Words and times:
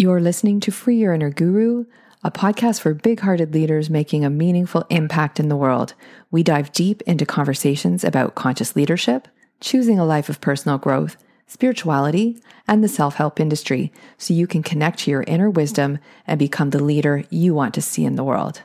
You're 0.00 0.22
listening 0.22 0.60
to 0.60 0.72
Free 0.72 0.96
Your 0.96 1.12
Inner 1.12 1.28
Guru, 1.28 1.84
a 2.24 2.30
podcast 2.30 2.80
for 2.80 2.94
big 2.94 3.20
hearted 3.20 3.52
leaders 3.52 3.90
making 3.90 4.24
a 4.24 4.30
meaningful 4.30 4.86
impact 4.88 5.38
in 5.38 5.50
the 5.50 5.58
world. 5.58 5.92
We 6.30 6.42
dive 6.42 6.72
deep 6.72 7.02
into 7.02 7.26
conversations 7.26 8.02
about 8.02 8.34
conscious 8.34 8.74
leadership, 8.74 9.28
choosing 9.60 9.98
a 9.98 10.06
life 10.06 10.30
of 10.30 10.40
personal 10.40 10.78
growth, 10.78 11.18
spirituality, 11.46 12.40
and 12.66 12.82
the 12.82 12.88
self 12.88 13.16
help 13.16 13.38
industry 13.38 13.92
so 14.16 14.32
you 14.32 14.46
can 14.46 14.62
connect 14.62 15.00
to 15.00 15.10
your 15.10 15.22
inner 15.24 15.50
wisdom 15.50 15.98
and 16.26 16.38
become 16.38 16.70
the 16.70 16.82
leader 16.82 17.24
you 17.28 17.52
want 17.52 17.74
to 17.74 17.82
see 17.82 18.06
in 18.06 18.16
the 18.16 18.24
world. 18.24 18.62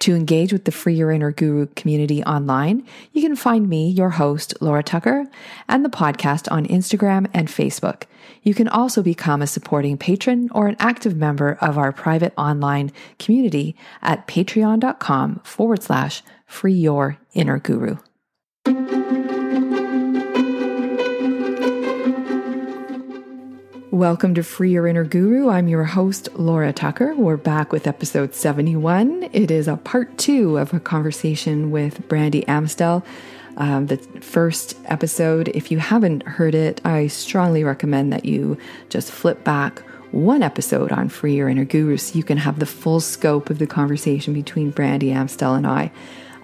To 0.00 0.16
engage 0.16 0.52
with 0.52 0.64
the 0.64 0.72
Free 0.72 0.94
Your 0.94 1.12
Inner 1.12 1.30
Guru 1.30 1.68
community 1.76 2.24
online, 2.24 2.84
you 3.12 3.22
can 3.22 3.36
find 3.36 3.68
me, 3.68 3.88
your 3.88 4.10
host, 4.10 4.52
Laura 4.60 4.82
Tucker, 4.82 5.26
and 5.68 5.84
the 5.84 5.88
podcast 5.88 6.50
on 6.50 6.66
Instagram 6.66 7.30
and 7.32 7.46
Facebook. 7.46 8.02
You 8.44 8.54
can 8.54 8.66
also 8.66 9.02
become 9.02 9.40
a 9.40 9.46
supporting 9.46 9.96
patron 9.96 10.50
or 10.52 10.66
an 10.66 10.74
active 10.80 11.16
member 11.16 11.56
of 11.60 11.78
our 11.78 11.92
private 11.92 12.34
online 12.36 12.90
community 13.20 13.76
at 14.02 14.26
patreon.com 14.26 15.40
forward 15.44 15.82
slash 15.82 16.24
free 16.44 16.74
your 16.74 17.18
inner 17.34 17.60
guru. 17.60 17.98
Welcome 23.92 24.34
to 24.34 24.42
Free 24.42 24.72
Your 24.72 24.88
Inner 24.88 25.04
Guru. 25.04 25.48
I'm 25.48 25.68
your 25.68 25.84
host, 25.84 26.28
Laura 26.34 26.72
Tucker. 26.72 27.14
We're 27.14 27.36
back 27.36 27.70
with 27.70 27.86
episode 27.86 28.34
71. 28.34 29.28
It 29.32 29.52
is 29.52 29.68
a 29.68 29.76
part 29.76 30.18
two 30.18 30.56
of 30.56 30.74
a 30.74 30.80
conversation 30.80 31.70
with 31.70 32.08
Brandy 32.08 32.44
Amstel. 32.48 33.04
Um, 33.62 33.86
the 33.86 33.96
first 34.20 34.76
episode, 34.86 35.46
if 35.54 35.70
you 35.70 35.78
haven't 35.78 36.24
heard 36.24 36.52
it, 36.52 36.80
I 36.84 37.06
strongly 37.06 37.62
recommend 37.62 38.12
that 38.12 38.24
you 38.24 38.58
just 38.88 39.12
flip 39.12 39.44
back 39.44 39.84
one 40.10 40.42
episode 40.42 40.90
on 40.90 41.08
Free 41.08 41.36
Your 41.36 41.48
Inner 41.48 41.64
Guru 41.64 41.96
so 41.96 42.18
you 42.18 42.24
can 42.24 42.38
have 42.38 42.58
the 42.58 42.66
full 42.66 42.98
scope 42.98 43.50
of 43.50 43.60
the 43.60 43.68
conversation 43.68 44.34
between 44.34 44.72
Brandy 44.72 45.12
Amstel 45.12 45.54
and 45.54 45.64
I. 45.64 45.92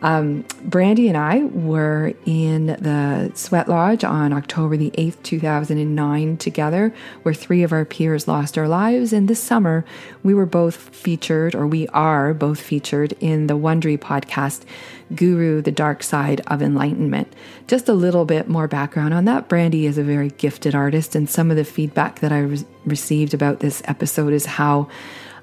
Um, 0.00 0.44
Brandy 0.62 1.08
and 1.08 1.16
I 1.16 1.44
were 1.44 2.12
in 2.24 2.66
the 2.66 3.32
Sweat 3.34 3.68
Lodge 3.68 4.04
on 4.04 4.32
October 4.32 4.76
the 4.76 4.92
8th, 4.92 5.22
2009, 5.22 6.36
together, 6.36 6.94
where 7.22 7.34
three 7.34 7.62
of 7.62 7.72
our 7.72 7.84
peers 7.84 8.28
lost 8.28 8.56
our 8.56 8.68
lives. 8.68 9.12
And 9.12 9.26
this 9.26 9.42
summer, 9.42 9.84
we 10.22 10.34
were 10.34 10.46
both 10.46 10.76
featured, 10.76 11.54
or 11.54 11.66
we 11.66 11.88
are 11.88 12.32
both 12.32 12.60
featured, 12.60 13.14
in 13.20 13.48
the 13.48 13.58
Wondery 13.58 13.98
podcast, 13.98 14.62
Guru, 15.14 15.62
the 15.62 15.72
Dark 15.72 16.02
Side 16.02 16.42
of 16.46 16.62
Enlightenment. 16.62 17.32
Just 17.66 17.88
a 17.88 17.94
little 17.94 18.24
bit 18.24 18.48
more 18.48 18.68
background 18.68 19.14
on 19.14 19.24
that. 19.24 19.48
Brandy 19.48 19.86
is 19.86 19.98
a 19.98 20.04
very 20.04 20.30
gifted 20.30 20.74
artist, 20.74 21.16
and 21.16 21.28
some 21.28 21.50
of 21.50 21.56
the 21.56 21.64
feedback 21.64 22.20
that 22.20 22.30
I 22.30 22.40
re- 22.40 22.64
received 22.84 23.34
about 23.34 23.60
this 23.60 23.82
episode 23.86 24.32
is 24.32 24.46
how 24.46 24.88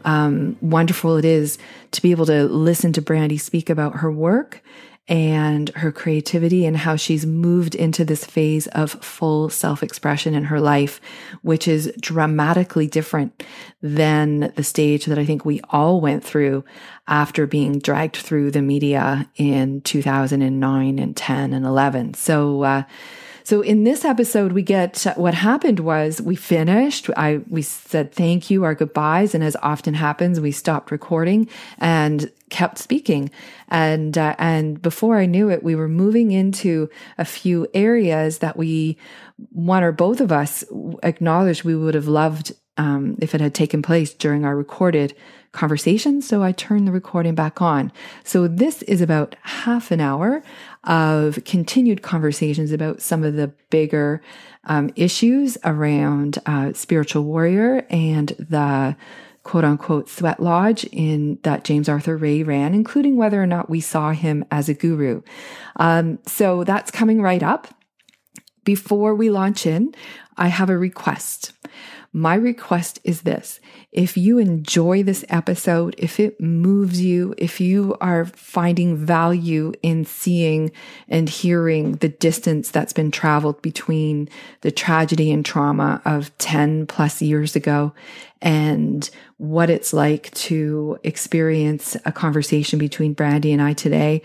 um, 0.06 0.56
wonderful 0.61 1.17
it 1.17 1.25
is 1.25 1.58
to 1.92 2.02
be 2.02 2.11
able 2.11 2.25
to 2.28 2.45
listen 2.45 2.94
to 2.94 3.02
Brandy 3.02 3.38
speak 3.38 3.70
about 3.70 3.98
her 3.98 4.11
work 4.11 4.61
and 5.08 5.70
her 5.70 5.92
creativity 5.92 6.66
and 6.66 6.78
how 6.78 6.95
she's 6.95 7.25
moved 7.25 7.75
into 7.75 8.03
this 8.03 8.26
phase 8.26 8.66
of 8.67 8.92
full 8.92 9.50
self 9.50 9.83
expression 9.83 10.33
in 10.33 10.45
her 10.45 10.59
life, 10.59 11.00
which 11.44 11.67
is 11.67 11.94
dramatically 12.00 12.88
different 12.88 13.44
than 13.81 14.52
the 14.56 14.64
stage 14.64 15.06
that 15.06 15.20
I 15.20 15.26
think 15.26 15.45
we 15.45 15.61
all 15.70 16.02
went 16.02 16.23
through 16.23 16.64
after 17.08 17.45
being 17.45 17.78
dragged 17.80 18.16
through 18.16 18.52
the 18.52 18.64
media 18.64 19.30
in 19.36 19.81
2009 19.81 21.00
and 21.00 21.16
10 21.16 21.53
and 21.53 21.66
11. 21.66 22.16
So, 22.16 22.64
uh, 22.64 22.83
so 23.46 23.62
in 23.62 23.84
this 23.84 24.04
episode, 24.04 24.54
we 24.54 24.64
get 24.64 25.06
what 25.16 25.36
happened 25.36 25.80
was 25.80 26.20
we 26.20 26.36
finished. 26.36 27.12
I, 27.16 27.42
we 27.48 27.62
said 27.62 28.12
thank 28.12 28.50
you, 28.50 28.64
our 28.64 28.74
goodbyes. 28.74 29.36
And 29.36 29.44
as 29.44 29.56
often 29.62 29.94
happens, 29.94 30.40
we 30.40 30.52
stopped 30.52 30.90
recording 30.90 31.48
and 31.78 32.32
kept 32.50 32.80
speaking. 32.80 33.30
And, 33.70 34.18
uh, 34.18 34.36
and 34.40 34.82
before 34.82 35.18
I 35.18 35.28
knew 35.28 35.52
it, 35.52 35.62
we 35.62 35.76
were 35.76 35.88
moving 35.88 36.32
into 36.32 36.89
a 37.20 37.26
few 37.26 37.67
areas 37.76 38.39
that 38.39 38.58
we, 38.58 38.98
one 39.52 39.84
or 39.84 39.92
both 39.92 40.22
of 40.22 40.32
us 40.32 40.64
acknowledged 41.04 41.64
we 41.64 41.76
would 41.76 41.94
have 41.94 42.08
loved 42.08 42.52
um, 42.78 43.16
if 43.22 43.36
it 43.36 43.42
had 43.42 43.54
taken 43.54 43.84
place 43.84 44.11
during 44.11 44.44
our 44.44 44.55
recorded 44.55 45.16
conversation. 45.55 46.21
So 46.21 46.43
I 46.43 46.52
turned 46.52 46.88
the 46.88 46.92
recording 46.92 47.33
back 47.33 47.61
on. 47.61 47.92
So 48.23 48.48
this 48.48 48.83
is 48.83 49.02
about 49.02 49.36
half 49.42 49.89
an 49.89 50.02
hour 50.02 50.43
of 50.83 51.43
continued 51.45 52.04
conversations 52.04 52.71
about 52.71 53.02
some 53.02 53.23
of 53.23 53.36
the 53.36 53.48
bigger 53.71 54.21
um, 54.66 54.92
issues 54.95 55.58
around 55.64 56.38
uh, 56.45 56.73
spiritual 56.73 57.23
warrior 57.23 57.86
and 57.89 58.30
the 58.38 58.95
quote 59.43 59.64
unquote 59.64 60.10
sweat 60.10 60.42
lodge 60.42 60.83
in 60.86 61.39
that 61.43 61.64
James 61.64 61.87
Arthur 61.87 62.17
Ray 62.17 62.43
ran, 62.43 62.73
including 62.73 63.16
whether 63.16 63.42
or 63.42 63.48
not 63.48 63.70
we 63.70 63.80
saw 63.80 64.11
him 64.11 64.43
as 64.52 64.67
a 64.67 64.73
guru. 64.73 65.22
Um, 65.77 66.20
so 66.26 66.64
that's 66.64 66.92
coming 66.92 67.22
right 67.22 67.43
up. 67.43 67.67
Before 68.64 69.14
we 69.14 69.30
launch 69.30 69.67
in, 69.67 69.93
I 70.36 70.48
have 70.48 70.70
a 70.70 70.77
request. 70.77 71.54
My 72.17 72.36
request 72.36 72.99
is 73.03 73.23
this. 73.23 73.59
If 73.92 74.15
you 74.15 74.37
enjoy 74.37 75.03
this 75.03 75.26
episode, 75.27 75.95
if 75.98 76.17
it 76.17 76.39
moves 76.39 77.02
you, 77.02 77.36
if 77.37 77.59
you 77.59 77.98
are 77.99 78.23
finding 78.23 78.95
value 78.95 79.73
in 79.81 80.05
seeing 80.05 80.71
and 81.09 81.27
hearing 81.27 81.98
the 81.98 82.08
distance 82.08 82.71
that's 82.71 82.93
been 82.93 83.11
traveled 83.11 83.61
between 83.61 84.30
the 84.61 84.71
tragedy 84.71 85.30
and 85.30 85.45
trauma 85.45 86.02
of 86.05 86.36
10 86.37 86.87
plus 86.87 87.21
years 87.21 87.54
ago 87.54 87.93
and 88.42 89.09
what 89.36 89.70
it's 89.70 89.92
like 89.92 90.31
to 90.36 90.98
experience 91.04 91.98
a 92.05 92.14
conversation 92.14 92.80
between 92.80 93.11
Brandy 93.11 93.52
and 93.52 93.61
I 93.61 93.73
today, 93.73 94.21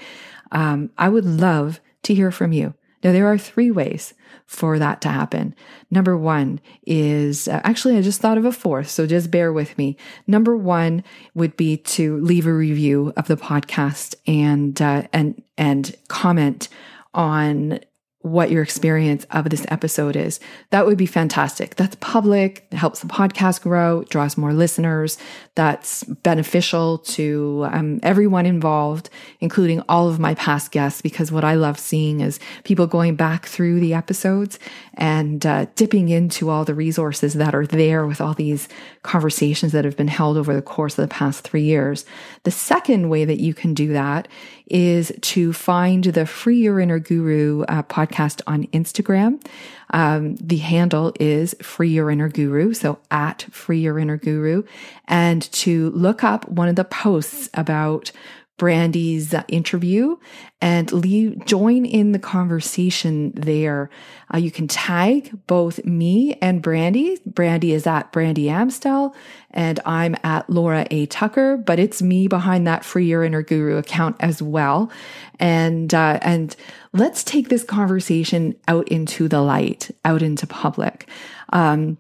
um, 0.53 0.91
I 0.97 1.09
would 1.09 1.25
love 1.25 1.81
to 2.05 2.15
hear 2.15 2.31
from 2.31 2.53
you. 2.53 2.73
Now, 3.03 3.11
there 3.11 3.27
are 3.27 3.39
three 3.39 3.73
ways 3.73 4.15
for 4.51 4.81
that 4.81 5.01
to 5.01 5.09
happen. 5.09 5.55
Number 5.93 6.17
one 6.17 6.61
is 6.85 7.47
uh, 7.47 7.61
actually, 7.63 7.97
I 7.97 8.03
just 8.03 8.21
thought 8.21 8.37
of 8.37 8.45
a 8.45 8.51
fourth, 8.51 8.91
so 8.91 9.07
just 9.07 9.31
bear 9.31 9.53
with 9.53 9.79
me. 9.79 9.97
Number 10.27 10.57
one 10.57 11.05
would 11.35 11.57
be 11.57 11.77
to 11.77 12.19
leave 12.19 12.49
a 12.49 12.53
review 12.53 13.13
of 13.17 13.29
the 13.29 13.37
podcast 13.37 14.17
and, 14.27 14.83
uh, 14.83 15.05
and, 15.13 15.41
and 15.57 15.95
comment 16.09 16.69
on 17.15 17.79
what 18.23 18.51
your 18.51 18.63
experience 18.63 19.25
of 19.31 19.49
this 19.49 19.65
episode 19.69 20.15
is. 20.15 20.41
That 20.71 20.85
would 20.85 20.99
be 20.99 21.07
fantastic. 21.07 21.77
That's 21.77 21.97
public, 22.01 22.67
helps 22.73 23.01
the 23.01 23.07
podcast 23.07 23.63
grow, 23.63 24.05
draws 24.05 24.37
more 24.37 24.53
listeners. 24.53 25.17
That's 25.55 26.05
beneficial 26.05 26.99
to 26.99 27.67
um, 27.73 27.99
everyone 28.03 28.45
involved, 28.45 29.09
including 29.41 29.83
all 29.89 30.09
of 30.09 30.19
my 30.19 30.35
past 30.35 30.71
guests, 30.71 31.01
because 31.01 31.33
what 31.33 31.45
I 31.45 31.55
love 31.55 31.79
seeing 31.79 32.21
is 32.21 32.39
people 32.65 32.87
going 32.87 33.17
back 33.17 33.47
through 33.47 33.81
the 33.81 33.95
episodes 33.95 34.59
and 34.95 35.45
uh, 35.47 35.67
dipping 35.75 36.11
into 36.11 36.51
all 36.51 36.67
the 36.67 36.75
resources 36.75 37.35
that 37.35 37.55
are 37.55 37.67
there 37.67 38.07
with 38.07 38.21
all 38.21 38.35
these 38.35 38.69
conversations 39.03 39.73
that 39.73 39.87
have 39.87 39.97
been 39.97 40.09
held 40.09 40.37
over 40.37 40.53
the 40.53 40.61
course 40.61 40.99
of 40.99 41.09
the 41.09 41.15
past 41.15 41.43
three 41.43 41.63
years. 41.63 42.05
The 42.43 42.51
second 42.51 43.09
way 43.09 43.25
that 43.25 43.41
you 43.41 43.55
can 43.55 43.73
do 43.73 43.95
that 43.95 44.29
is 44.67 45.11
to 45.23 45.55
find 45.55 46.05
the 46.05 46.27
Free 46.27 46.59
Your 46.59 46.79
Inner 46.81 46.99
Guru 46.99 47.63
uh, 47.63 47.83
podcast 47.83 48.10
on 48.47 48.67
Instagram. 48.69 49.45
Um, 49.91 50.37
the 50.37 50.59
handle 50.59 51.13
is 51.19 51.55
Free 51.63 51.91
Your 51.91 52.11
Inner 52.11 52.29
Guru, 52.29 52.75
so 52.75 52.99
at 53.11 53.43
Free 53.51 53.81
Your 53.81 53.99
Inner 53.99 54.17
Guru, 54.17 54.63
and 55.07 55.43
to 55.53 55.91
look 55.91 56.23
up 56.23 56.49
one 56.49 56.69
of 56.69 56.77
the 56.77 56.85
posts 56.85 57.49
about 57.55 58.13
Brandy's 58.61 59.35
interview 59.49 60.19
and 60.61 60.93
leave, 60.93 61.47
join 61.47 61.87
in 61.87 62.13
the 62.13 62.19
conversation 62.19 63.33
there. 63.35 63.89
Uh, 64.35 64.37
you 64.37 64.51
can 64.51 64.69
tag 64.69 65.33
both 65.47 65.83
me 65.87 66.35
and 66.43 66.61
Brandy. 66.61 67.19
Brandy 67.25 67.73
is 67.73 67.87
at 67.87 68.13
Brandy 68.13 68.51
Amstel 68.51 69.17
and 69.51 69.81
I'm 69.87 70.15
at 70.23 70.51
Laura 70.51 70.87
A. 70.91 71.07
Tucker, 71.07 71.57
but 71.57 71.79
it's 71.79 72.03
me 72.03 72.29
behind 72.29 72.67
that 72.67 72.85
Free 72.85 73.07
Your 73.07 73.25
Inner 73.25 73.41
Guru 73.41 73.79
account 73.79 74.17
as 74.21 74.43
well. 74.43 74.93
And, 75.39 75.95
uh, 75.95 76.19
and 76.21 76.55
let's 76.93 77.25
take 77.25 77.49
this 77.49 77.65
conversation 77.65 78.57
out 78.69 78.87
into 78.89 79.27
the 79.27 79.41
light, 79.41 79.91
out 80.05 80.21
into 80.21 80.47
public. 80.47 81.09
Um, 81.55 81.97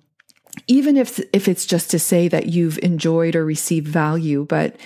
even 0.66 0.98
if, 0.98 1.18
if 1.32 1.48
it's 1.48 1.64
just 1.64 1.90
to 1.92 1.98
say 1.98 2.28
that 2.28 2.48
you've 2.48 2.78
enjoyed 2.82 3.34
or 3.34 3.46
received 3.46 3.88
value, 3.88 4.44
but 4.46 4.76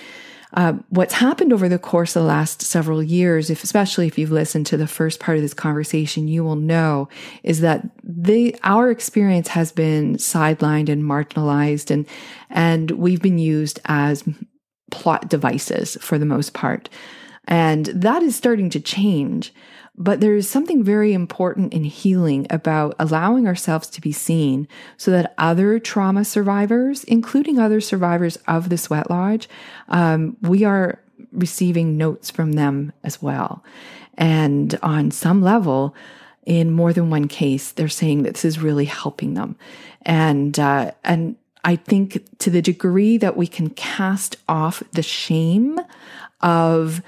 uh, 0.55 0.73
what's 0.89 1.13
happened 1.13 1.51
over 1.51 1.67
the 1.67 1.77
course 1.77 2.15
of 2.15 2.23
the 2.23 2.27
last 2.27 2.61
several 2.61 3.03
years, 3.03 3.49
if 3.49 3.63
especially 3.63 4.07
if 4.07 4.17
you've 4.17 4.31
listened 4.31 4.65
to 4.67 4.77
the 4.77 4.87
first 4.87 5.19
part 5.19 5.37
of 5.37 5.41
this 5.41 5.53
conversation, 5.53 6.29
you 6.29 6.43
will 6.43 6.55
know 6.55 7.09
is 7.43 7.59
that 7.59 7.85
the 8.03 8.55
our 8.63 8.89
experience 8.89 9.49
has 9.49 9.73
been 9.73 10.15
sidelined 10.15 10.87
and 10.87 11.03
marginalized, 11.03 11.91
and 11.91 12.05
and 12.49 12.91
we've 12.91 13.21
been 13.21 13.37
used 13.37 13.81
as 13.85 14.23
plot 14.91 15.29
devices 15.29 15.97
for 15.99 16.17
the 16.17 16.25
most 16.25 16.53
part. 16.53 16.89
And 17.47 17.85
that 17.87 18.23
is 18.23 18.35
starting 18.35 18.69
to 18.71 18.79
change. 18.79 19.53
But 19.97 20.19
there's 20.19 20.49
something 20.49 20.83
very 20.83 21.13
important 21.13 21.73
in 21.73 21.85
healing 21.85 22.47
about 22.49 22.95
allowing 22.99 23.47
ourselves 23.47 23.87
to 23.91 24.01
be 24.01 24.11
seen 24.11 24.67
so 24.97 25.09
that 25.11 25.33
other 25.37 25.79
trauma 25.79 26.25
survivors, 26.25 27.05
including 27.05 27.59
other 27.59 27.79
survivors 27.79 28.37
of 28.47 28.69
the 28.69 28.77
sweat 28.77 29.09
lodge, 29.09 29.47
um, 29.87 30.35
we 30.41 30.65
are 30.65 30.99
receiving 31.31 31.97
notes 31.97 32.29
from 32.29 32.53
them 32.53 32.91
as 33.03 33.21
well. 33.21 33.63
And 34.17 34.77
on 34.83 35.11
some 35.11 35.41
level, 35.41 35.95
in 36.45 36.71
more 36.71 36.93
than 36.93 37.09
one 37.09 37.27
case, 37.27 37.71
they're 37.71 37.87
saying 37.87 38.23
that 38.23 38.33
this 38.33 38.45
is 38.45 38.59
really 38.59 38.85
helping 38.85 39.33
them. 39.33 39.55
And, 40.01 40.59
uh, 40.59 40.91
and 41.03 41.37
I 41.63 41.75
think 41.77 42.23
to 42.39 42.49
the 42.49 42.61
degree 42.61 43.17
that 43.17 43.35
we 43.35 43.47
can 43.47 43.69
cast 43.71 44.37
off 44.47 44.83
the 44.91 45.01
shame 45.01 45.79
of 46.41 47.01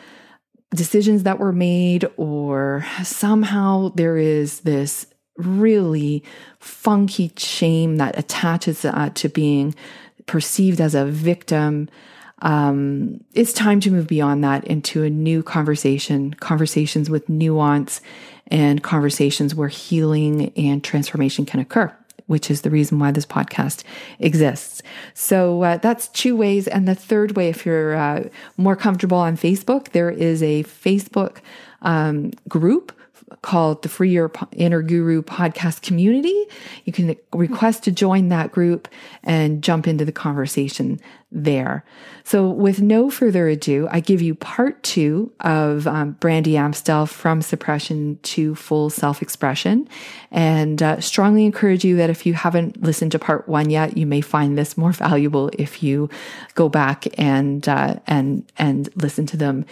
decisions 0.72 1.24
that 1.24 1.40
were 1.40 1.54
made, 1.54 2.06
or 2.18 2.86
somehow 3.04 3.92
there 3.96 4.18
is 4.18 4.62
this 4.62 5.08
really 5.38 6.24
funky 6.60 7.31
shame 7.38 7.98
that 7.98 8.18
attaches 8.18 8.84
uh, 8.84 9.10
to 9.14 9.30
being 9.30 9.74
perceived 10.25 10.81
as 10.81 10.96
a 10.96 11.06
victim. 11.06 11.90
Um, 12.42 13.24
it's 13.34 13.54
time 13.54 13.80
to 13.81 13.92
move 13.92 14.08
beyond 14.08 14.44
that 14.44 14.66
into 14.66 15.04
a 15.04 15.10
new 15.10 15.42
conversation, 15.42 16.34
conversations 16.36 17.10
with 17.10 17.30
nuance 17.30 18.02
and 18.48 18.84
conversations 18.84 19.56
where 19.56 19.68
healing 19.68 20.52
and 20.56 20.84
transformation 20.84 21.46
can 21.46 21.60
occur 21.60 21.96
which 22.27 22.51
is 22.51 22.62
the 22.62 22.69
reason 22.69 23.00
why 23.00 23.12
this 23.12 23.25
podcast 23.25 23.83
exists. 24.19 24.83
So 25.13 25.63
uh, 25.63 25.77
that's 25.77 26.07
two 26.09 26.35
ways. 26.35 26.68
And 26.68 26.88
the 26.88 26.95
third 26.95 27.35
way, 27.35 27.50
if 27.50 27.65
you're 27.65 27.95
uh, 27.95 28.29
more 28.57 28.75
comfortable 28.75 29.18
on 29.18 29.35
Facebook, 29.35 29.91
there 29.91 30.12
is 30.12 30.44
a 30.44 30.63
Facebook 30.63 31.38
um, 31.81 32.31
group 32.47 32.94
called 33.41 33.81
the 33.81 33.89
Free 33.89 34.09
Your 34.09 34.31
Inner 34.53 34.81
Guru 34.81 35.21
podcast 35.21 35.81
community. 35.81 36.45
You 36.85 36.94
can 36.94 37.15
request 37.33 37.83
to 37.83 37.91
join 37.91 38.29
that 38.29 38.51
group 38.51 38.88
and 39.24 39.62
jump 39.62 39.88
into 39.88 40.06
the 40.06 40.12
conversation 40.12 41.00
there. 41.31 41.83
So, 42.24 42.50
with 42.50 42.81
no 42.81 43.09
further 43.09 43.47
ado, 43.50 43.88
I 43.91 44.00
give 44.00 44.21
you 44.21 44.33
part 44.33 44.81
two 44.83 45.31
of 45.41 45.85
um, 45.85 46.12
Brandy 46.13 46.56
Amstel 46.56 47.06
from 47.06 47.41
suppression 47.41 48.18
to 48.24 48.56
full 48.56 48.89
self 48.89 49.21
expression. 49.21 49.89
And 50.31 50.81
uh, 50.81 51.01
strongly 51.01 51.45
encourage 51.45 51.83
you 51.83 51.97
that 51.97 52.09
if 52.09 52.25
you 52.25 52.33
haven't 52.33 52.81
listened 52.81 53.12
to 53.12 53.19
part 53.19 53.47
one 53.47 53.69
yet, 53.69 53.97
you 53.97 54.06
may 54.06 54.21
find 54.21 54.57
this 54.57 54.77
more 54.77 54.91
valuable 54.94 55.50
if 55.53 55.83
you 55.83 56.09
go 56.56 56.69
back 56.69 57.07
and, 57.19 57.68
uh, 57.68 57.95
and, 58.07 58.50
and 58.57 58.89
listen 58.95 59.25
to 59.27 59.38
them 59.38 59.65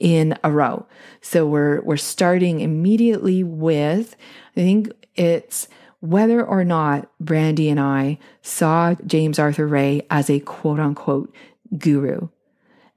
in 0.00 0.36
a 0.42 0.50
row. 0.50 0.86
So 1.20 1.46
we're, 1.46 1.82
we're 1.82 1.96
starting 1.96 2.60
immediately 2.60 3.44
with, 3.44 4.16
I 4.56 4.60
think 4.60 4.90
it's 5.14 5.68
whether 6.02 6.44
or 6.44 6.64
not 6.64 7.08
Brandy 7.20 7.70
and 7.70 7.78
I 7.78 8.18
saw 8.42 8.94
James 9.06 9.38
Arthur 9.38 9.68
Ray 9.68 10.02
as 10.10 10.28
a 10.28 10.40
quote 10.40 10.80
unquote 10.80 11.32
guru. 11.78 12.28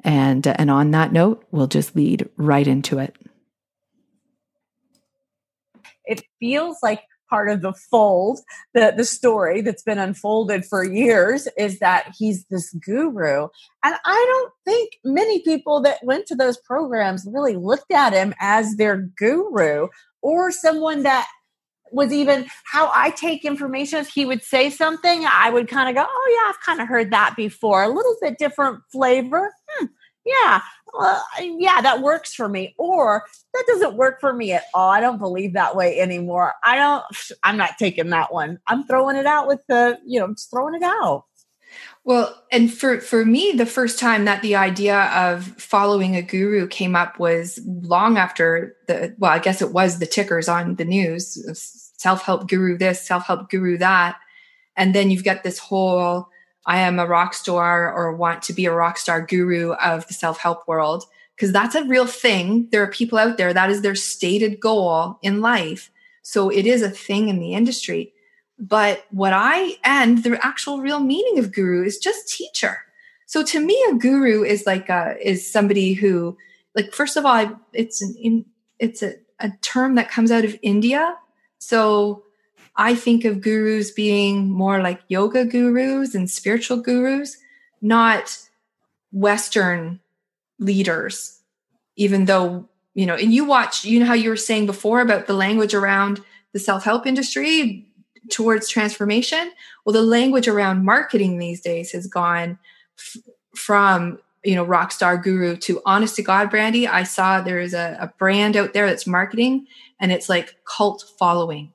And, 0.03 0.47
uh, 0.47 0.55
and 0.57 0.71
on 0.71 0.89
that 0.91 1.13
note, 1.13 1.45
we'll 1.51 1.67
just 1.67 1.95
lead 1.95 2.27
right 2.35 2.67
into 2.67 2.97
it. 2.97 3.15
It 6.03 6.23
feels 6.39 6.77
like 6.81 7.03
part 7.29 7.49
of 7.49 7.61
the 7.61 7.73
fold, 7.73 8.39
the, 8.73 8.93
the 8.95 9.03
story 9.03 9.61
that's 9.61 9.83
been 9.83 9.97
unfolded 9.99 10.65
for 10.65 10.83
years 10.83 11.47
is 11.57 11.79
that 11.79 12.11
he's 12.17 12.45
this 12.45 12.71
guru. 12.73 13.47
And 13.83 13.95
I 14.03 14.25
don't 14.29 14.53
think 14.65 14.93
many 15.03 15.43
people 15.43 15.81
that 15.81 16.03
went 16.03 16.25
to 16.27 16.35
those 16.35 16.57
programs 16.57 17.27
really 17.31 17.55
looked 17.55 17.91
at 17.91 18.13
him 18.13 18.33
as 18.39 18.77
their 18.77 18.97
guru 19.17 19.89
or 20.21 20.51
someone 20.51 21.03
that 21.03 21.27
was 21.95 22.11
even 22.11 22.45
how 22.65 22.91
I 22.93 23.09
take 23.11 23.45
information. 23.45 23.99
If 23.99 24.09
he 24.09 24.25
would 24.25 24.43
say 24.43 24.69
something, 24.69 25.25
I 25.25 25.49
would 25.49 25.67
kind 25.67 25.89
of 25.89 25.95
go, 25.95 26.05
"Oh 26.07 26.41
yeah, 26.43 26.49
I've 26.49 26.61
kind 26.61 26.81
of 26.81 26.87
heard 26.87 27.11
that 27.11 27.35
before." 27.35 27.83
A 27.83 27.89
little 27.89 28.15
bit 28.21 28.37
different 28.37 28.81
flavor. 28.91 29.53
Hmm, 29.69 29.85
yeah, 30.25 30.61
well, 30.93 31.25
yeah, 31.39 31.81
that 31.81 32.01
works 32.01 32.33
for 32.33 32.47
me. 32.47 32.75
Or 32.77 33.23
that 33.53 33.63
doesn't 33.67 33.95
work 33.95 34.19
for 34.19 34.33
me 34.33 34.53
at 34.53 34.65
all. 34.73 34.89
I 34.91 35.01
don't 35.01 35.19
believe 35.19 35.53
that 35.53 35.75
way 35.75 35.99
anymore. 35.99 36.53
I 36.63 36.75
don't. 36.75 37.03
I'm 37.43 37.57
not 37.57 37.77
taking 37.79 38.09
that 38.09 38.33
one. 38.33 38.59
I'm 38.67 38.85
throwing 38.85 39.15
it 39.15 39.25
out 39.25 39.47
with 39.47 39.61
the, 39.67 39.97
you 40.05 40.19
know, 40.19 40.27
just 40.29 40.49
throwing 40.51 40.75
it 40.75 40.83
out. 40.83 41.25
Well, 42.03 42.43
and 42.51 42.71
for 42.71 43.01
for 43.01 43.25
me, 43.25 43.51
the 43.53 43.65
first 43.65 43.99
time 43.99 44.25
that 44.25 44.41
the 44.41 44.55
idea 44.55 45.05
of 45.15 45.45
following 45.57 46.15
a 46.15 46.21
guru 46.21 46.67
came 46.67 46.95
up 46.95 47.19
was 47.19 47.59
long 47.65 48.17
after 48.17 48.75
the. 48.87 49.15
Well, 49.17 49.31
I 49.31 49.39
guess 49.39 49.61
it 49.61 49.73
was 49.73 49.99
the 49.99 50.05
tickers 50.05 50.47
on 50.47 50.75
the 50.75 50.85
news. 50.85 51.84
Self 51.97 52.23
help 52.23 52.49
guru 52.49 52.77
this, 52.77 53.01
self 53.01 53.25
help 53.25 53.49
guru 53.49 53.77
that, 53.77 54.17
and 54.75 54.93
then 54.93 55.09
you've 55.09 55.23
got 55.23 55.43
this 55.43 55.59
whole 55.59 56.29
I 56.65 56.79
am 56.79 56.99
a 56.99 57.05
rock 57.05 57.33
star 57.33 57.93
or 57.93 58.15
want 58.15 58.41
to 58.43 58.53
be 58.53 58.65
a 58.65 58.73
rock 58.73 58.97
star 58.97 59.21
guru 59.21 59.73
of 59.73 60.07
the 60.07 60.13
self 60.13 60.39
help 60.39 60.67
world, 60.67 61.05
because 61.35 61.51
that's 61.51 61.75
a 61.75 61.83
real 61.85 62.07
thing. 62.07 62.67
There 62.71 62.81
are 62.81 62.87
people 62.87 63.17
out 63.17 63.37
there 63.37 63.53
that 63.53 63.69
is 63.69 63.81
their 63.81 63.95
stated 63.95 64.59
goal 64.59 65.19
in 65.21 65.41
life. 65.41 65.91
So 66.23 66.49
it 66.49 66.65
is 66.65 66.81
a 66.81 66.89
thing 66.89 67.29
in 67.29 67.39
the 67.39 67.53
industry. 67.53 68.13
But 68.57 69.05
what 69.11 69.33
I, 69.33 69.77
and 69.83 70.23
the 70.23 70.39
actual 70.43 70.79
real 70.79 70.99
meaning 70.99 71.37
of 71.37 71.51
guru 71.51 71.85
is 71.85 71.97
just 71.97 72.29
teacher. 72.29 72.79
So 73.27 73.43
to 73.43 73.59
me, 73.59 73.77
a 73.89 73.95
guru 73.95 74.43
is 74.43 74.65
like 74.65 74.89
a, 74.89 75.15
is 75.21 75.49
somebody 75.49 75.93
who, 75.93 76.37
like, 76.73 76.93
first 76.93 77.17
of 77.17 77.25
all, 77.25 77.59
it's 77.73 78.01
an, 78.01 78.45
it's 78.79 79.03
a, 79.03 79.15
a 79.39 79.51
term 79.61 79.95
that 79.95 80.09
comes 80.09 80.31
out 80.31 80.45
of 80.45 80.57
India. 80.61 81.15
So 81.59 82.23
I 82.75 82.95
think 82.95 83.25
of 83.25 83.41
gurus 83.41 83.91
being 83.91 84.49
more 84.49 84.81
like 84.81 85.01
yoga 85.07 85.45
gurus 85.45 86.13
and 86.13 86.29
spiritual 86.29 86.77
gurus, 86.77 87.37
not 87.81 88.37
Western 89.11 89.99
leaders, 90.59 91.39
even 91.95 92.25
though, 92.25 92.67
you 92.93 93.05
know, 93.05 93.15
and 93.15 93.33
you 93.33 93.45
watch, 93.45 93.85
you 93.85 93.99
know, 93.99 94.05
how 94.05 94.13
you 94.13 94.29
were 94.29 94.35
saying 94.35 94.65
before 94.65 94.99
about 94.99 95.27
the 95.27 95.33
language 95.33 95.73
around 95.73 96.21
the 96.53 96.59
self 96.59 96.83
help 96.83 97.05
industry 97.05 97.87
towards 98.29 98.67
transformation. 98.67 99.51
Well, 99.85 99.93
the 99.93 100.01
language 100.01 100.47
around 100.47 100.83
marketing 100.83 101.37
these 101.37 101.61
days 101.61 101.91
has 101.91 102.07
gone 102.07 102.57
f- 102.97 103.17
from 103.55 104.19
you 104.45 104.55
know 104.55 104.63
rock 104.63 104.91
star 104.91 105.17
guru 105.17 105.55
to 105.57 105.81
honest 105.85 106.15
to 106.15 106.21
god 106.21 106.49
brandy 106.49 106.87
i 106.87 107.03
saw 107.03 107.41
there 107.41 107.59
is 107.59 107.73
a, 107.73 107.97
a 107.99 108.07
brand 108.17 108.55
out 108.55 108.73
there 108.73 108.87
that's 108.87 109.07
marketing 109.07 109.65
and 109.99 110.11
it's 110.11 110.29
like 110.29 110.55
cult 110.65 111.03
following 111.17 111.71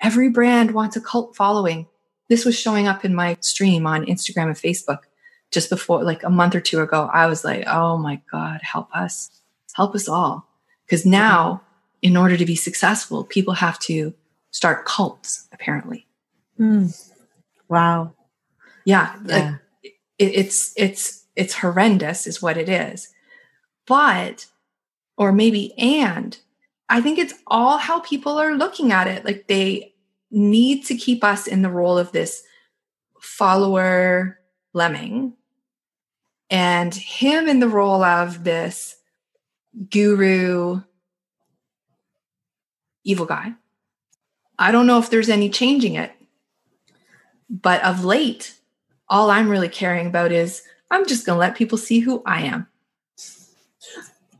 Every 0.00 0.30
brand 0.30 0.72
wants 0.72 0.96
a 0.96 1.00
cult 1.00 1.36
following. 1.36 1.86
This 2.28 2.44
was 2.44 2.58
showing 2.58 2.88
up 2.88 3.04
in 3.04 3.14
my 3.14 3.36
stream 3.40 3.86
on 3.86 4.06
Instagram 4.06 4.46
and 4.46 4.56
Facebook 4.56 5.00
just 5.50 5.68
before, 5.68 6.04
like 6.04 6.22
a 6.22 6.30
month 6.30 6.54
or 6.54 6.60
two 6.60 6.80
ago. 6.80 7.10
I 7.12 7.26
was 7.26 7.44
like, 7.44 7.64
oh 7.66 7.98
my 7.98 8.20
God, 8.30 8.60
help 8.62 8.88
us, 8.94 9.42
help 9.74 9.94
us 9.94 10.08
all. 10.08 10.48
Because 10.86 11.04
now, 11.04 11.62
in 12.02 12.16
order 12.16 12.36
to 12.36 12.46
be 12.46 12.56
successful, 12.56 13.24
people 13.24 13.54
have 13.54 13.78
to 13.80 14.14
start 14.50 14.86
cults, 14.86 15.48
apparently. 15.52 16.06
Mm. 16.58 16.96
Wow. 17.68 18.14
Yeah. 18.84 19.14
yeah. 19.26 19.34
Like, 19.34 19.54
it, 19.82 19.92
it's, 20.18 20.72
it's, 20.76 21.19
it's 21.36 21.54
horrendous, 21.54 22.26
is 22.26 22.42
what 22.42 22.56
it 22.56 22.68
is. 22.68 23.08
But, 23.86 24.46
or 25.16 25.32
maybe, 25.32 25.72
and 25.78 26.38
I 26.88 27.00
think 27.00 27.18
it's 27.18 27.34
all 27.46 27.78
how 27.78 28.00
people 28.00 28.38
are 28.38 28.54
looking 28.54 28.92
at 28.92 29.06
it. 29.06 29.24
Like 29.24 29.46
they 29.46 29.94
need 30.30 30.84
to 30.86 30.96
keep 30.96 31.24
us 31.24 31.46
in 31.46 31.62
the 31.62 31.70
role 31.70 31.98
of 31.98 32.12
this 32.12 32.42
follower 33.20 34.38
lemming 34.72 35.34
and 36.50 36.94
him 36.94 37.48
in 37.48 37.60
the 37.60 37.68
role 37.68 38.02
of 38.02 38.44
this 38.44 38.96
guru 39.90 40.82
evil 43.04 43.26
guy. 43.26 43.52
I 44.58 44.72
don't 44.72 44.86
know 44.86 44.98
if 44.98 45.10
there's 45.10 45.28
any 45.28 45.48
changing 45.48 45.94
it. 45.94 46.12
But 47.48 47.82
of 47.82 48.04
late, 48.04 48.54
all 49.08 49.30
I'm 49.30 49.48
really 49.48 49.68
caring 49.68 50.06
about 50.06 50.30
is 50.30 50.62
I'm 50.90 51.06
just 51.06 51.26
going 51.26 51.36
to 51.36 51.40
let 51.40 51.56
people 51.56 51.78
see 51.78 52.00
who 52.00 52.22
I 52.26 52.42
am 52.42 52.66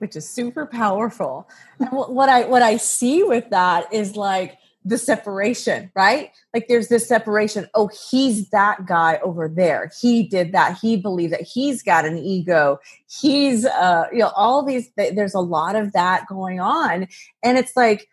which 0.00 0.16
is 0.16 0.28
super 0.28 0.66
powerful. 0.66 1.48
And 1.78 1.90
what 1.90 2.28
I 2.28 2.46
what 2.46 2.62
I 2.62 2.78
see 2.78 3.22
with 3.22 3.50
that 3.50 3.92
is 3.92 4.16
like 4.16 4.56
the 4.82 4.96
separation, 4.96 5.92
right? 5.94 6.30
Like 6.54 6.68
there's 6.68 6.88
this 6.88 7.06
separation. 7.06 7.68
Oh, 7.74 7.90
he's 8.10 8.48
that 8.48 8.86
guy 8.86 9.20
over 9.22 9.46
there. 9.46 9.92
He 10.00 10.22
did 10.22 10.52
that. 10.52 10.78
He 10.78 10.96
believed 10.96 11.34
that 11.34 11.42
he's 11.42 11.82
got 11.82 12.06
an 12.06 12.16
ego. 12.16 12.80
He's 13.08 13.66
uh 13.66 14.06
you 14.10 14.20
know 14.20 14.32
all 14.34 14.64
these 14.64 14.90
there's 14.96 15.34
a 15.34 15.40
lot 15.40 15.76
of 15.76 15.92
that 15.92 16.26
going 16.26 16.60
on 16.60 17.06
and 17.42 17.58
it's 17.58 17.76
like 17.76 18.08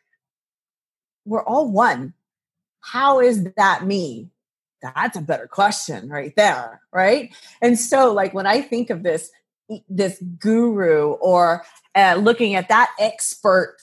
we're 1.26 1.44
all 1.44 1.72
one. 1.72 2.14
How 2.82 3.22
is 3.22 3.46
that 3.56 3.86
me? 3.86 4.30
That's 4.82 5.18
a 5.18 5.22
better 5.22 5.48
question 5.48 6.10
right 6.10 6.34
there, 6.36 6.82
right? 6.94 7.34
And 7.62 7.80
so 7.80 8.14
like 8.14 8.34
when 8.34 8.46
I 8.46 8.62
think 8.62 8.90
of 8.90 9.04
this 9.04 9.32
this 9.90 10.22
guru 10.40 11.12
or 11.14 11.64
uh, 11.94 12.16
looking 12.16 12.56
at 12.56 12.70
that 12.70 12.90
expert 13.00 13.76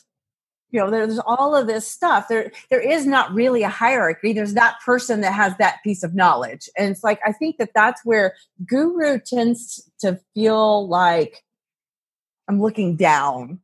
you 0.74 0.80
know 0.80 0.90
there's 0.90 1.20
all 1.20 1.54
of 1.54 1.68
this 1.68 1.86
stuff. 1.86 2.26
There 2.26 2.50
there 2.68 2.80
is 2.80 3.06
not 3.06 3.32
really 3.32 3.62
a 3.62 3.68
hierarchy. 3.68 4.32
There's 4.32 4.54
that 4.54 4.74
person 4.84 5.20
that 5.20 5.32
has 5.32 5.56
that 5.58 5.76
piece 5.84 6.02
of 6.02 6.16
knowledge. 6.16 6.68
And 6.76 6.90
it's 6.90 7.04
like 7.04 7.20
i 7.24 7.30
think 7.30 7.58
that 7.58 7.70
that's 7.76 8.04
where 8.04 8.34
guru 8.66 9.20
tends 9.20 9.88
to 10.00 10.18
feel 10.34 10.88
like 10.88 11.44
i'm 12.48 12.60
looking 12.60 12.96
down. 12.96 13.60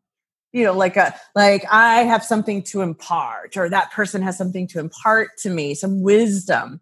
You 0.53 0.65
know 0.65 0.73
like 0.73 0.97
a 0.97 1.13
like 1.35 1.65
i 1.71 2.03
have 2.03 2.25
something 2.25 2.63
to 2.65 2.81
impart 2.81 3.57
or 3.57 3.69
that 3.69 3.91
person 3.91 4.23
has 4.23 4.39
something 4.39 4.69
to 4.69 4.79
impart 4.79 5.31
to 5.39 5.51
me 5.51 5.75
some 5.75 6.03
wisdom 6.03 6.81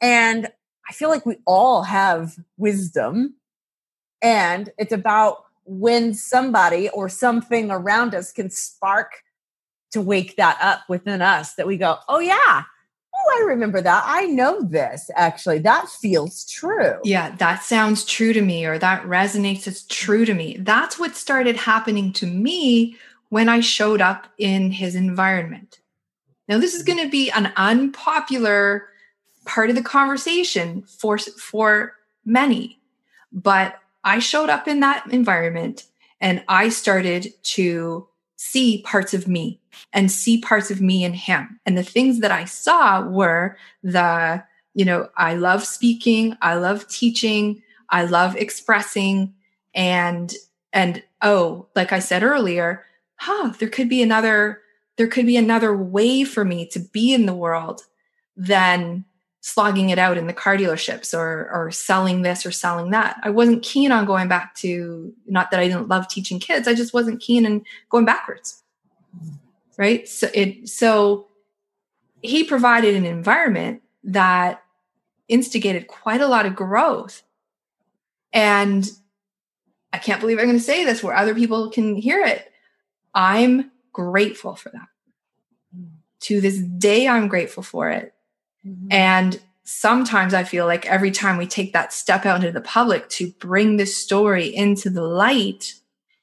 and 0.00 0.48
i 0.88 0.92
feel 0.92 1.08
like 1.08 1.26
we 1.26 1.36
all 1.46 1.82
have 1.82 2.36
wisdom 2.56 3.34
and 4.22 4.70
it's 4.78 4.92
about 4.92 5.44
when 5.64 6.14
somebody 6.14 6.88
or 6.90 7.08
something 7.08 7.70
around 7.70 8.14
us 8.14 8.32
can 8.32 8.50
spark 8.50 9.22
to 9.92 10.00
wake 10.00 10.36
that 10.36 10.58
up 10.60 10.82
within 10.88 11.22
us 11.22 11.54
that 11.54 11.66
we 11.66 11.76
go, 11.76 11.98
oh, 12.08 12.20
yeah. 12.20 12.64
Oh, 13.12 13.38
I 13.38 13.44
remember 13.46 13.80
that. 13.80 14.04
I 14.06 14.26
know 14.26 14.62
this 14.62 15.10
actually. 15.16 15.58
That 15.58 15.88
feels 15.88 16.48
true. 16.48 16.98
Yeah, 17.02 17.34
that 17.36 17.62
sounds 17.62 18.04
true 18.04 18.32
to 18.32 18.40
me, 18.40 18.64
or 18.64 18.78
that 18.78 19.02
resonates 19.02 19.66
as 19.66 19.82
true 19.82 20.24
to 20.24 20.32
me. 20.32 20.56
That's 20.60 20.98
what 20.98 21.16
started 21.16 21.56
happening 21.56 22.12
to 22.14 22.26
me 22.26 22.96
when 23.28 23.48
I 23.48 23.60
showed 23.60 24.00
up 24.00 24.28
in 24.38 24.70
his 24.70 24.94
environment. 24.94 25.80
Now, 26.48 26.58
this 26.58 26.72
is 26.72 26.84
mm-hmm. 26.84 26.96
going 26.96 27.08
to 27.08 27.10
be 27.10 27.30
an 27.32 27.52
unpopular 27.56 28.89
part 29.50 29.68
of 29.68 29.76
the 29.76 29.82
conversation 29.82 30.82
for, 30.82 31.18
for 31.18 31.94
many, 32.24 32.80
but 33.32 33.80
I 34.04 34.20
showed 34.20 34.48
up 34.48 34.68
in 34.68 34.80
that 34.80 35.12
environment 35.12 35.86
and 36.20 36.44
I 36.48 36.68
started 36.68 37.34
to 37.42 38.06
see 38.36 38.82
parts 38.82 39.12
of 39.12 39.26
me 39.26 39.60
and 39.92 40.10
see 40.10 40.40
parts 40.40 40.70
of 40.70 40.80
me 40.80 41.04
in 41.04 41.14
him. 41.14 41.58
And 41.66 41.76
the 41.76 41.82
things 41.82 42.20
that 42.20 42.30
I 42.30 42.44
saw 42.44 43.02
were 43.02 43.56
the, 43.82 44.44
you 44.72 44.84
know, 44.84 45.08
I 45.16 45.34
love 45.34 45.64
speaking, 45.64 46.36
I 46.40 46.54
love 46.54 46.86
teaching, 46.86 47.60
I 47.88 48.04
love 48.04 48.36
expressing 48.36 49.34
and 49.74 50.32
and 50.72 51.02
oh, 51.22 51.66
like 51.74 51.92
I 51.92 51.98
said 51.98 52.22
earlier, 52.22 52.84
huh, 53.16 53.52
there 53.58 53.68
could 53.68 53.88
be 53.88 54.00
another 54.00 54.60
there 54.96 55.08
could 55.08 55.26
be 55.26 55.36
another 55.36 55.76
way 55.76 56.22
for 56.24 56.44
me 56.44 56.66
to 56.68 56.78
be 56.78 57.12
in 57.12 57.26
the 57.26 57.34
world 57.34 57.82
than 58.36 59.04
slogging 59.40 59.88
it 59.88 59.98
out 59.98 60.18
in 60.18 60.26
the 60.26 60.32
car 60.32 60.56
dealerships 60.56 61.16
or 61.16 61.50
or 61.52 61.70
selling 61.70 62.22
this 62.22 62.44
or 62.44 62.50
selling 62.50 62.90
that. 62.90 63.18
I 63.22 63.30
wasn't 63.30 63.62
keen 63.62 63.90
on 63.90 64.04
going 64.04 64.28
back 64.28 64.54
to 64.56 65.12
not 65.26 65.50
that 65.50 65.60
I 65.60 65.66
didn't 65.66 65.88
love 65.88 66.08
teaching 66.08 66.38
kids, 66.38 66.68
I 66.68 66.74
just 66.74 66.94
wasn't 66.94 67.20
keen 67.20 67.46
on 67.46 67.64
going 67.88 68.04
backwards. 68.04 68.62
Right? 69.78 70.06
So 70.08 70.28
it 70.34 70.68
so 70.68 71.26
he 72.22 72.44
provided 72.44 72.94
an 72.94 73.06
environment 73.06 73.82
that 74.04 74.62
instigated 75.28 75.86
quite 75.86 76.20
a 76.20 76.28
lot 76.28 76.44
of 76.44 76.54
growth. 76.54 77.22
And 78.32 78.88
I 79.92 79.98
can't 79.98 80.20
believe 80.20 80.38
I'm 80.38 80.46
going 80.46 80.58
to 80.58 80.62
say 80.62 80.84
this 80.84 81.02
where 81.02 81.16
other 81.16 81.34
people 81.34 81.70
can 81.70 81.96
hear 81.96 82.20
it. 82.20 82.46
I'm 83.14 83.70
grateful 83.92 84.54
for 84.54 84.68
that. 84.70 84.86
To 86.20 86.40
this 86.40 86.58
day, 86.58 87.08
I'm 87.08 87.28
grateful 87.28 87.62
for 87.62 87.90
it 87.90 88.12
Mm-hmm. 88.66 88.88
And 88.90 89.40
sometimes 89.64 90.34
I 90.34 90.44
feel 90.44 90.66
like 90.66 90.86
every 90.86 91.10
time 91.10 91.36
we 91.36 91.46
take 91.46 91.72
that 91.72 91.92
step 91.92 92.26
out 92.26 92.36
into 92.36 92.52
the 92.52 92.60
public 92.60 93.08
to 93.10 93.30
bring 93.38 93.76
this 93.76 93.96
story 93.96 94.54
into 94.54 94.90
the 94.90 95.02
light, 95.02 95.74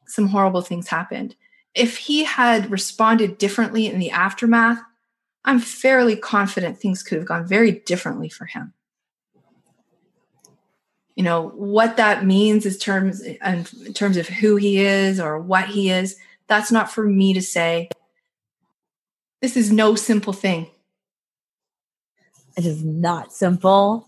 some 0.05 0.27
horrible 0.27 0.61
things 0.61 0.87
happened. 0.87 1.35
If 1.73 1.97
he 1.97 2.23
had 2.23 2.71
responded 2.71 3.37
differently 3.37 3.87
in 3.87 3.99
the 3.99 4.11
aftermath, 4.11 4.79
I'm 5.45 5.59
fairly 5.59 6.15
confident 6.15 6.77
things 6.77 7.03
could 7.03 7.17
have 7.17 7.27
gone 7.27 7.47
very 7.47 7.71
differently 7.71 8.29
for 8.29 8.45
him. 8.45 8.73
You 11.15 11.23
know, 11.23 11.49
what 11.49 11.97
that 11.97 12.25
means 12.25 12.65
is 12.65 12.77
terms 12.77 13.21
in 13.21 13.63
terms 13.93 14.17
of 14.17 14.27
who 14.27 14.55
he 14.57 14.79
is 14.79 15.19
or 15.19 15.39
what 15.39 15.67
he 15.67 15.89
is, 15.89 16.15
that's 16.47 16.71
not 16.71 16.91
for 16.91 17.03
me 17.03 17.33
to 17.33 17.41
say. 17.41 17.89
This 19.41 19.57
is 19.57 19.71
no 19.71 19.95
simple 19.95 20.33
thing. 20.33 20.69
It 22.57 22.65
is 22.65 22.83
not 22.83 23.31
simple. 23.31 24.07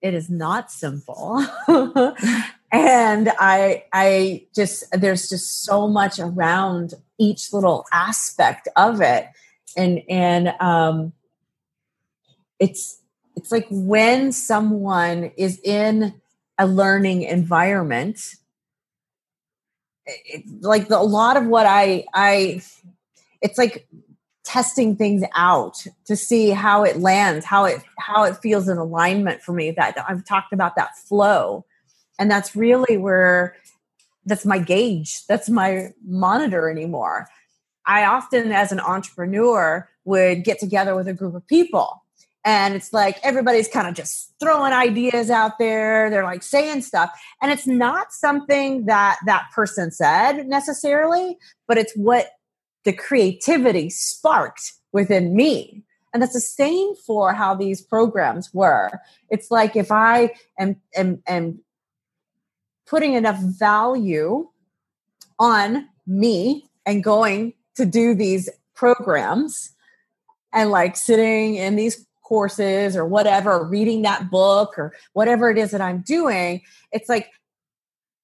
It 0.00 0.14
is 0.14 0.30
not 0.30 0.72
simple. 0.72 1.44
and 2.72 3.30
I 3.38 3.84
I 3.92 4.46
just 4.54 4.84
there's 4.92 5.28
just 5.28 5.62
so 5.64 5.86
much 5.86 6.18
around 6.18 6.94
each 7.18 7.52
little 7.52 7.84
aspect 7.92 8.68
of 8.74 9.00
it. 9.02 9.26
And 9.76 10.02
and 10.08 10.48
um 10.60 11.12
it's 12.58 13.00
it's 13.36 13.52
like 13.52 13.66
when 13.70 14.32
someone 14.32 15.32
is 15.36 15.60
in 15.62 16.14
a 16.58 16.66
learning 16.66 17.22
environment 17.22 18.36
it, 20.06 20.44
like 20.60 20.88
the, 20.88 20.98
a 20.98 21.00
lot 21.02 21.36
of 21.36 21.46
what 21.46 21.66
i 21.66 22.04
i 22.14 22.60
it's 23.40 23.58
like 23.58 23.88
testing 24.44 24.96
things 24.96 25.22
out 25.34 25.84
to 26.04 26.16
see 26.16 26.50
how 26.50 26.82
it 26.82 26.98
lands 26.98 27.44
how 27.44 27.64
it 27.64 27.80
how 27.98 28.24
it 28.24 28.36
feels 28.38 28.68
in 28.68 28.76
alignment 28.76 29.40
for 29.40 29.52
me 29.52 29.70
that 29.70 29.96
i've 30.08 30.24
talked 30.24 30.52
about 30.52 30.74
that 30.76 30.96
flow. 30.96 31.64
And 32.18 32.30
that's 32.30 32.54
really 32.54 32.96
where 32.96 33.56
that's 34.24 34.46
my 34.46 34.58
gauge. 34.58 35.26
That's 35.26 35.48
my 35.48 35.88
monitor 36.06 36.70
anymore. 36.70 37.26
I 37.84 38.04
often 38.04 38.52
as 38.52 38.70
an 38.70 38.78
entrepreneur 38.78 39.88
would 40.04 40.44
get 40.44 40.60
together 40.60 40.94
with 40.94 41.08
a 41.08 41.14
group 41.14 41.34
of 41.34 41.46
people 41.48 42.00
and 42.44 42.74
it's 42.74 42.92
like 42.92 43.18
everybody's 43.22 43.68
kind 43.68 43.88
of 43.88 43.94
just 43.94 44.32
throwing 44.40 44.72
ideas 44.72 45.30
out 45.30 45.58
there. 45.58 46.10
They're 46.10 46.24
like 46.24 46.42
saying 46.42 46.82
stuff. 46.82 47.10
And 47.40 47.52
it's 47.52 47.66
not 47.66 48.12
something 48.12 48.86
that 48.86 49.18
that 49.26 49.48
person 49.54 49.90
said 49.90 50.46
necessarily 50.46 51.38
but 51.66 51.78
it's 51.78 51.94
what 51.94 52.30
the 52.84 52.92
creativity 52.92 53.90
sparked 53.90 54.72
within 54.92 55.34
me. 55.34 55.82
And 56.12 56.22
that's 56.22 56.34
the 56.34 56.40
same 56.40 56.94
for 56.94 57.32
how 57.32 57.54
these 57.54 57.80
programs 57.80 58.52
were. 58.52 58.90
It's 59.30 59.50
like 59.50 59.76
if 59.76 59.90
I 59.90 60.34
am, 60.58 60.76
am, 60.94 61.22
am 61.26 61.60
putting 62.86 63.14
enough 63.14 63.38
value 63.40 64.48
on 65.38 65.88
me 66.06 66.68
and 66.84 67.02
going 67.02 67.54
to 67.76 67.86
do 67.86 68.14
these 68.14 68.50
programs 68.74 69.70
and 70.52 70.70
like 70.70 70.96
sitting 70.96 71.54
in 71.54 71.76
these 71.76 72.06
courses 72.22 72.96
or 72.96 73.06
whatever, 73.06 73.64
reading 73.64 74.02
that 74.02 74.30
book 74.30 74.78
or 74.78 74.92
whatever 75.14 75.50
it 75.50 75.56
is 75.56 75.70
that 75.70 75.80
I'm 75.80 76.02
doing, 76.02 76.60
it's 76.92 77.08
like 77.08 77.30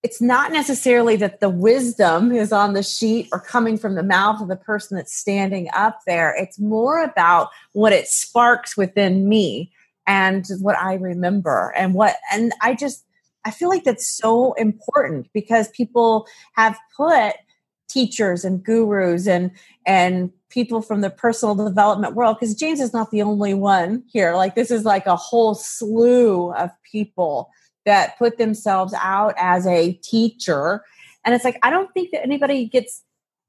it's 0.02 0.20
not 0.20 0.52
necessarily 0.52 1.16
that 1.16 1.40
the 1.40 1.48
wisdom 1.48 2.30
is 2.30 2.52
on 2.52 2.72
the 2.72 2.82
sheet 2.82 3.28
or 3.32 3.40
coming 3.40 3.76
from 3.76 3.96
the 3.96 4.02
mouth 4.02 4.40
of 4.40 4.48
the 4.48 4.56
person 4.56 4.96
that's 4.96 5.14
standing 5.14 5.68
up 5.74 6.00
there. 6.06 6.34
It's 6.38 6.58
more 6.58 7.02
about 7.02 7.48
what 7.72 7.92
it 7.92 8.06
sparks 8.06 8.76
within 8.76 9.28
me 9.28 9.72
and 10.06 10.46
what 10.60 10.78
I 10.78 10.94
remember 10.94 11.74
and 11.76 11.94
what, 11.94 12.16
and 12.32 12.52
I 12.62 12.74
just, 12.74 13.04
I 13.44 13.50
feel 13.50 13.68
like 13.68 13.84
that's 13.84 14.06
so 14.06 14.52
important 14.54 15.28
because 15.32 15.68
people 15.70 16.26
have 16.54 16.78
put 16.96 17.34
teachers 17.88 18.44
and 18.44 18.62
gurus 18.62 19.26
and, 19.26 19.50
and 19.84 20.30
people 20.48 20.80
from 20.80 21.00
the 21.00 21.10
personal 21.10 21.54
development 21.54 22.14
world 22.14 22.36
because 22.38 22.54
James 22.54 22.80
is 22.80 22.92
not 22.92 23.10
the 23.10 23.22
only 23.22 23.54
one 23.54 24.04
here. 24.06 24.34
Like 24.34 24.54
this 24.54 24.70
is 24.70 24.84
like 24.84 25.06
a 25.06 25.16
whole 25.16 25.54
slew 25.54 26.52
of 26.52 26.70
people 26.84 27.50
that 27.86 28.18
put 28.18 28.38
themselves 28.38 28.94
out 29.00 29.34
as 29.38 29.66
a 29.66 29.92
teacher. 30.02 30.82
And 31.24 31.34
it's 31.34 31.44
like, 31.44 31.58
I 31.62 31.70
don't 31.70 31.92
think 31.92 32.10
that 32.12 32.22
anybody 32.22 32.66
gets, 32.66 33.02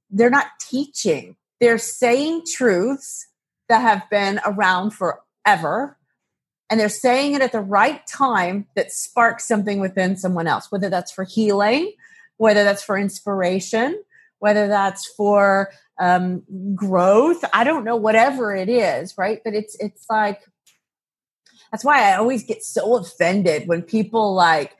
they're 0.09 0.29
not 0.29 0.47
teaching, 0.61 1.35
they're 1.59 1.77
saying 1.77 2.43
truths 2.51 3.27
that 3.67 3.81
have 3.81 4.09
been 4.09 4.39
around 4.45 4.91
forever. 4.91 5.97
And 6.69 6.79
they're 6.79 6.89
saying 6.89 7.33
it 7.33 7.41
at 7.41 7.51
the 7.51 7.61
right 7.61 8.05
time 8.05 8.67
that 8.75 8.91
sparks 8.91 9.47
something 9.47 9.79
within 9.79 10.15
someone 10.15 10.47
else, 10.47 10.71
whether 10.71 10.89
that's 10.89 11.11
for 11.11 11.23
healing, 11.23 11.93
whether 12.37 12.63
that's 12.63 12.83
for 12.83 12.97
inspiration, 12.97 13.99
whether 14.37 14.67
that's 14.67 15.07
for 15.07 15.71
um, 15.99 16.43
growth. 16.75 17.43
I 17.53 17.63
don't 17.63 17.83
know, 17.83 17.95
whatever 17.95 18.55
it 18.55 18.69
is, 18.69 19.17
right? 19.17 19.41
But 19.43 19.55
it's 19.55 19.75
it's 19.79 20.05
like 20.09 20.41
that's 21.71 21.83
why 21.83 22.11
I 22.11 22.17
always 22.17 22.43
get 22.43 22.63
so 22.63 22.97
offended 22.97 23.67
when 23.67 23.81
people 23.81 24.33
like 24.33 24.75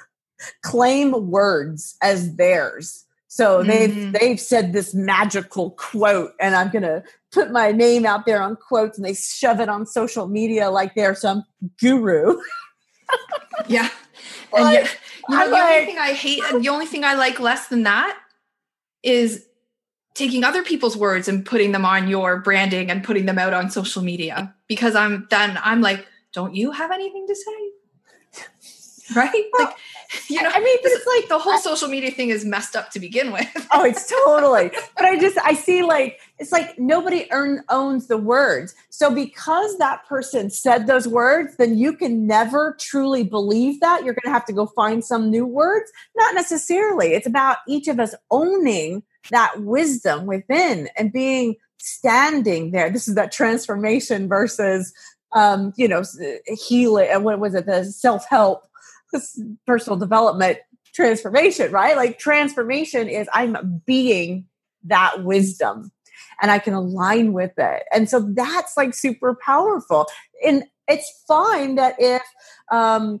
claim 0.62 1.30
words 1.30 1.96
as 2.02 2.36
theirs. 2.36 3.04
So 3.28 3.58
mm-hmm. 3.58 3.68
they've 3.68 4.12
they've 4.12 4.40
said 4.40 4.72
this 4.72 4.94
magical 4.94 5.72
quote, 5.72 6.32
and 6.40 6.54
I'm 6.54 6.70
gonna 6.70 7.02
put 7.30 7.50
my 7.50 7.72
name 7.72 8.06
out 8.06 8.26
there 8.26 8.42
on 8.42 8.56
quotes, 8.56 8.98
and 8.98 9.06
they 9.06 9.14
shove 9.14 9.60
it 9.60 9.68
on 9.68 9.86
social 9.86 10.26
media 10.26 10.70
like 10.70 10.94
they're 10.94 11.14
some 11.14 11.44
guru. 11.80 12.40
yeah, 13.68 13.90
and 14.54 14.64
like, 14.64 14.98
You 15.28 15.36
know, 15.36 15.46
the 15.46 15.52
like, 15.52 15.62
only 15.62 15.86
thing 15.86 15.98
I 15.98 16.12
hate, 16.12 16.42
and 16.50 16.64
the 16.64 16.68
only 16.70 16.86
thing 16.86 17.04
I 17.04 17.14
like 17.14 17.38
less 17.38 17.68
than 17.68 17.82
that 17.82 18.18
is 19.02 19.44
taking 20.14 20.42
other 20.42 20.64
people's 20.64 20.96
words 20.96 21.28
and 21.28 21.46
putting 21.46 21.70
them 21.70 21.84
on 21.84 22.08
your 22.08 22.40
branding 22.40 22.90
and 22.90 23.04
putting 23.04 23.26
them 23.26 23.38
out 23.38 23.54
on 23.54 23.70
social 23.70 24.02
media 24.02 24.52
because 24.66 24.96
I'm 24.96 25.28
then 25.30 25.58
I'm 25.62 25.80
like, 25.80 26.06
don't 26.38 26.54
you 26.54 26.70
have 26.70 26.92
anything 26.92 27.26
to 27.26 27.34
say? 27.34 28.44
Right? 29.16 29.44
Like 29.58 29.74
you 30.28 30.42
know, 30.42 30.50
I 30.52 30.60
mean, 30.60 30.78
but 30.82 30.92
it's 30.92 31.06
like 31.06 31.28
the 31.30 31.38
whole 31.38 31.54
I, 31.54 31.60
social 31.60 31.88
media 31.88 32.10
thing 32.10 32.28
is 32.28 32.44
messed 32.44 32.76
up 32.76 32.90
to 32.90 33.00
begin 33.00 33.32
with. 33.32 33.48
oh, 33.72 33.82
it's 33.86 34.06
totally. 34.06 34.70
But 34.94 35.06
I 35.06 35.18
just 35.18 35.38
I 35.38 35.54
see 35.54 35.82
like 35.82 36.20
it's 36.38 36.52
like 36.52 36.78
nobody 36.78 37.26
earn, 37.30 37.64
owns 37.70 38.06
the 38.06 38.18
words. 38.18 38.74
So 38.90 39.10
because 39.10 39.78
that 39.78 40.06
person 40.06 40.50
said 40.50 40.86
those 40.86 41.08
words, 41.08 41.56
then 41.56 41.78
you 41.78 41.94
can 41.94 42.26
never 42.26 42.76
truly 42.78 43.22
believe 43.22 43.80
that. 43.80 44.04
You're 44.04 44.12
going 44.12 44.30
to 44.30 44.30
have 44.30 44.44
to 44.46 44.52
go 44.52 44.66
find 44.66 45.02
some 45.02 45.30
new 45.30 45.46
words. 45.46 45.90
Not 46.14 46.34
necessarily. 46.34 47.14
It's 47.14 47.26
about 47.26 47.58
each 47.66 47.88
of 47.88 47.98
us 47.98 48.14
owning 48.30 49.04
that 49.30 49.62
wisdom 49.62 50.26
within 50.26 50.90
and 50.98 51.10
being 51.10 51.56
standing 51.78 52.70
there. 52.72 52.90
This 52.90 53.08
is 53.08 53.14
that 53.14 53.32
transformation 53.32 54.28
versus 54.28 54.92
um, 55.32 55.72
you 55.76 55.88
know, 55.88 56.02
healing. 56.46 57.08
And 57.10 57.24
what 57.24 57.38
was 57.38 57.54
it? 57.54 57.66
The 57.66 57.84
self 57.84 58.26
help 58.28 58.64
personal 59.66 59.98
development 59.98 60.58
transformation, 60.94 61.72
right? 61.72 61.96
Like 61.96 62.18
transformation 62.18 63.08
is 63.08 63.28
I'm 63.32 63.82
being 63.86 64.46
that 64.84 65.24
wisdom 65.24 65.90
and 66.40 66.50
I 66.50 66.58
can 66.58 66.74
align 66.74 67.32
with 67.32 67.52
it. 67.58 67.84
And 67.92 68.08
so 68.08 68.20
that's 68.20 68.76
like 68.76 68.94
super 68.94 69.36
powerful. 69.44 70.06
And 70.44 70.64
it's 70.86 71.24
fine 71.26 71.76
that 71.76 71.96
if 71.98 72.22
um 72.70 73.20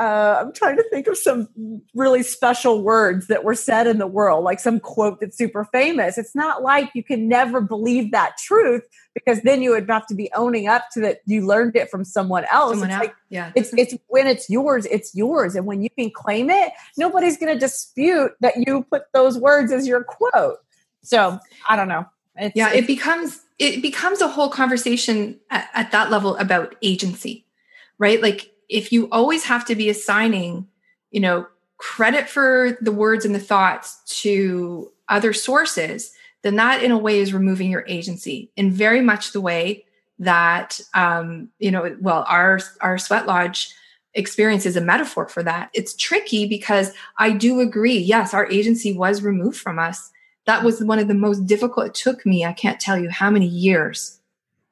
uh, 0.00 0.38
I'm 0.40 0.52
trying 0.54 0.76
to 0.76 0.84
think 0.84 1.06
of 1.08 1.18
some 1.18 1.46
really 1.94 2.22
special 2.22 2.82
words 2.82 3.26
that 3.26 3.44
were 3.44 3.54
said 3.54 3.86
in 3.86 3.98
the 3.98 4.06
world, 4.06 4.44
like 4.44 4.58
some 4.58 4.80
quote 4.80 5.20
that's 5.20 5.36
super 5.36 5.66
famous. 5.66 6.16
It's 6.16 6.34
not 6.34 6.62
like 6.62 6.90
you 6.94 7.04
can 7.04 7.28
never 7.28 7.60
believe 7.60 8.10
that 8.12 8.38
truth 8.38 8.82
because 9.12 9.42
then 9.42 9.60
you 9.60 9.72
would 9.72 9.86
have 9.90 10.06
to 10.06 10.14
be 10.14 10.30
owning 10.34 10.68
up 10.68 10.84
to 10.92 11.00
that 11.00 11.18
you 11.26 11.46
learned 11.46 11.76
it 11.76 11.90
from 11.90 12.04
someone 12.04 12.46
else. 12.50 12.72
Someone 12.72 12.88
it's 12.88 12.94
else. 12.94 13.06
like 13.08 13.14
yeah. 13.28 13.52
it's 13.54 13.74
it's 13.74 13.94
when 14.06 14.26
it's 14.26 14.48
yours, 14.48 14.86
it's 14.86 15.14
yours. 15.14 15.54
And 15.54 15.66
when 15.66 15.82
you 15.82 15.90
can 15.90 16.10
claim 16.10 16.48
it, 16.48 16.72
nobody's 16.96 17.36
gonna 17.36 17.58
dispute 17.58 18.32
that 18.40 18.54
you 18.56 18.86
put 18.90 19.02
those 19.12 19.36
words 19.36 19.70
as 19.70 19.86
your 19.86 20.02
quote. 20.02 20.56
So 21.02 21.38
I 21.68 21.76
don't 21.76 21.88
know. 21.88 22.06
It's, 22.36 22.56
yeah, 22.56 22.72
it 22.72 22.86
becomes 22.86 23.42
it 23.58 23.82
becomes 23.82 24.22
a 24.22 24.28
whole 24.28 24.48
conversation 24.48 25.38
at, 25.50 25.68
at 25.74 25.92
that 25.92 26.10
level 26.10 26.38
about 26.38 26.74
agency, 26.80 27.44
right? 27.98 28.22
Like 28.22 28.50
if 28.70 28.92
you 28.92 29.08
always 29.10 29.44
have 29.44 29.64
to 29.66 29.74
be 29.74 29.90
assigning, 29.90 30.66
you 31.10 31.20
know, 31.20 31.46
credit 31.76 32.28
for 32.28 32.78
the 32.80 32.92
words 32.92 33.24
and 33.24 33.34
the 33.34 33.40
thoughts 33.40 34.00
to 34.22 34.90
other 35.08 35.32
sources, 35.32 36.12
then 36.42 36.56
that 36.56 36.82
in 36.82 36.90
a 36.90 36.98
way 36.98 37.18
is 37.18 37.34
removing 37.34 37.70
your 37.70 37.84
agency 37.88 38.50
in 38.56 38.70
very 38.70 39.00
much 39.00 39.32
the 39.32 39.40
way 39.40 39.84
that 40.18 40.80
um, 40.94 41.48
you 41.58 41.70
know, 41.70 41.96
well, 42.00 42.24
our 42.28 42.60
our 42.80 42.98
sweat 42.98 43.26
lodge 43.26 43.74
experience 44.14 44.66
is 44.66 44.76
a 44.76 44.80
metaphor 44.80 45.28
for 45.28 45.42
that. 45.42 45.70
It's 45.72 45.94
tricky 45.94 46.46
because 46.46 46.92
I 47.18 47.32
do 47.32 47.60
agree. 47.60 47.98
Yes, 47.98 48.34
our 48.34 48.46
agency 48.50 48.92
was 48.92 49.22
removed 49.22 49.58
from 49.58 49.78
us. 49.78 50.10
That 50.46 50.64
was 50.64 50.82
one 50.82 50.98
of 50.98 51.08
the 51.08 51.14
most 51.14 51.46
difficult. 51.46 51.86
It 51.86 51.94
took 51.94 52.26
me, 52.26 52.44
I 52.44 52.52
can't 52.52 52.80
tell 52.80 52.98
you 52.98 53.08
how 53.08 53.30
many 53.30 53.46
years. 53.46 54.18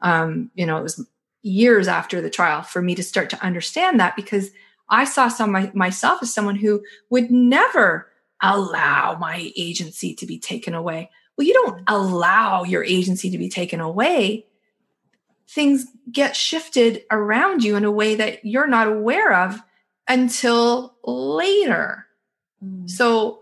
Um, 0.01 0.51
you 0.55 0.67
know, 0.67 0.77
it 0.77 0.83
was 0.83 1.07
years 1.43 1.89
after 1.89 2.21
the 2.21 2.31
trial 2.31 2.63
for 2.63 2.83
me 2.83 2.95
to 2.95 3.03
start 3.03 3.31
to 3.31 3.45
understand 3.45 4.01
that 4.01 4.17
because 4.17 4.51
I 4.89 5.05
saw 5.05 5.29
some 5.29 5.53
my, 5.53 5.71
myself 5.75 6.23
as 6.23 6.33
someone 6.33 6.57
who 6.57 6.83
would 7.11 7.31
never 7.31 8.11
allow 8.43 9.17
my 9.19 9.53
agency 9.57 10.15
to 10.15 10.27
be 10.27 10.39
taken 10.39 10.75
away. 10.75 11.11
Well, 11.37 11.47
you 11.47 11.55
don't 11.55 11.83
allow 11.87 12.65
your 12.65 12.85
agency 12.85 13.31
to 13.31 13.39
be 13.39 13.49
taken 13.49 13.81
away. 13.81 14.47
Things 15.49 15.87
get 16.11 16.37
shifted 16.37 17.03
around 17.11 17.63
you 17.63 17.77
in 17.77 17.85
a 17.85 17.91
way 17.91 18.17
that 18.17 18.45
you're 18.45 18.67
not 18.67 18.89
aware 18.89 19.33
of 19.33 19.61
until 20.09 20.97
later. 21.05 22.07
Mm. 22.65 22.89
So 22.91 23.41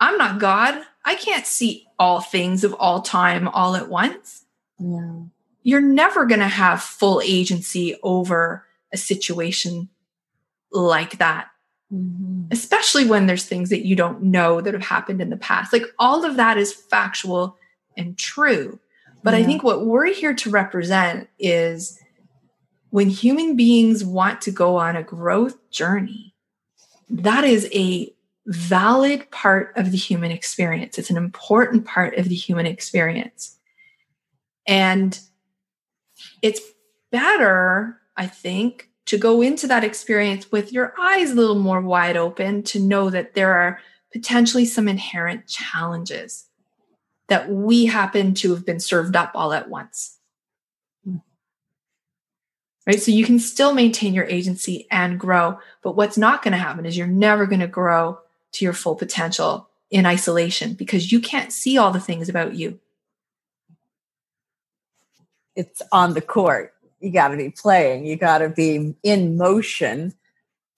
I'm 0.00 0.18
not 0.18 0.38
God. 0.38 0.80
I 1.04 1.16
can't 1.16 1.46
see 1.46 1.86
all 1.98 2.20
things 2.20 2.62
of 2.62 2.74
all 2.74 3.02
time 3.02 3.48
all 3.48 3.74
at 3.74 3.88
once. 3.88 4.44
Yeah 4.78 5.22
you're 5.62 5.80
never 5.80 6.24
going 6.24 6.40
to 6.40 6.48
have 6.48 6.82
full 6.82 7.20
agency 7.22 7.96
over 8.02 8.66
a 8.92 8.96
situation 8.96 9.88
like 10.72 11.18
that. 11.18 11.48
Mm-hmm. 11.92 12.46
Especially 12.50 13.06
when 13.06 13.26
there's 13.26 13.44
things 13.44 13.70
that 13.70 13.86
you 13.86 13.96
don't 13.96 14.22
know 14.22 14.60
that 14.60 14.74
have 14.74 14.82
happened 14.82 15.20
in 15.20 15.30
the 15.30 15.36
past. 15.36 15.72
Like 15.72 15.84
all 15.98 16.24
of 16.24 16.36
that 16.36 16.58
is 16.58 16.72
factual 16.72 17.56
and 17.96 18.16
true. 18.18 18.78
But 19.22 19.34
yeah. 19.34 19.40
I 19.40 19.42
think 19.44 19.62
what 19.62 19.86
we're 19.86 20.12
here 20.12 20.34
to 20.34 20.50
represent 20.50 21.28
is 21.38 21.98
when 22.90 23.08
human 23.08 23.56
beings 23.56 24.04
want 24.04 24.40
to 24.42 24.50
go 24.50 24.76
on 24.76 24.96
a 24.96 25.02
growth 25.02 25.70
journey, 25.70 26.34
that 27.10 27.44
is 27.44 27.68
a 27.72 28.12
valid 28.46 29.30
part 29.30 29.72
of 29.76 29.90
the 29.90 29.96
human 29.96 30.30
experience. 30.30 30.98
It's 30.98 31.10
an 31.10 31.16
important 31.16 31.84
part 31.84 32.16
of 32.16 32.28
the 32.28 32.34
human 32.34 32.66
experience. 32.66 33.56
And 34.66 35.18
it's 36.42 36.60
better, 37.10 38.00
I 38.16 38.26
think, 38.26 38.90
to 39.06 39.18
go 39.18 39.40
into 39.40 39.66
that 39.66 39.84
experience 39.84 40.52
with 40.52 40.72
your 40.72 40.94
eyes 41.00 41.30
a 41.30 41.34
little 41.34 41.58
more 41.58 41.80
wide 41.80 42.16
open 42.16 42.62
to 42.64 42.78
know 42.80 43.08
that 43.10 43.34
there 43.34 43.54
are 43.54 43.80
potentially 44.12 44.64
some 44.64 44.88
inherent 44.88 45.46
challenges 45.46 46.46
that 47.28 47.50
we 47.50 47.86
happen 47.86 48.34
to 48.34 48.50
have 48.52 48.66
been 48.66 48.80
served 48.80 49.16
up 49.16 49.32
all 49.34 49.52
at 49.52 49.68
once. 49.68 50.18
Right? 52.86 53.00
So 53.00 53.10
you 53.10 53.24
can 53.24 53.38
still 53.38 53.74
maintain 53.74 54.14
your 54.14 54.24
agency 54.24 54.86
and 54.90 55.20
grow, 55.20 55.58
but 55.82 55.94
what's 55.94 56.16
not 56.16 56.42
going 56.42 56.52
to 56.52 56.58
happen 56.58 56.86
is 56.86 56.96
you're 56.96 57.06
never 57.06 57.46
going 57.46 57.60
to 57.60 57.66
grow 57.66 58.18
to 58.52 58.64
your 58.64 58.72
full 58.72 58.94
potential 58.94 59.68
in 59.90 60.06
isolation 60.06 60.74
because 60.74 61.12
you 61.12 61.20
can't 61.20 61.52
see 61.52 61.76
all 61.76 61.90
the 61.90 62.00
things 62.00 62.28
about 62.28 62.54
you 62.54 62.78
it's 65.58 65.82
on 65.90 66.14
the 66.14 66.20
court. 66.20 66.72
You 67.00 67.10
got 67.10 67.28
to 67.28 67.36
be 67.36 67.50
playing. 67.50 68.06
You 68.06 68.16
got 68.16 68.38
to 68.38 68.48
be 68.48 68.94
in 69.02 69.36
motion 69.36 70.14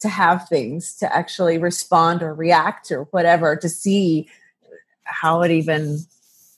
to 0.01 0.09
have 0.09 0.49
things 0.49 0.97
to 0.97 1.14
actually 1.14 1.59
respond 1.59 2.23
or 2.23 2.33
react 2.33 2.90
or 2.90 3.05
whatever 3.11 3.55
to 3.57 3.69
see 3.69 4.27
how 5.05 5.43
it 5.43 5.51
even 5.51 5.99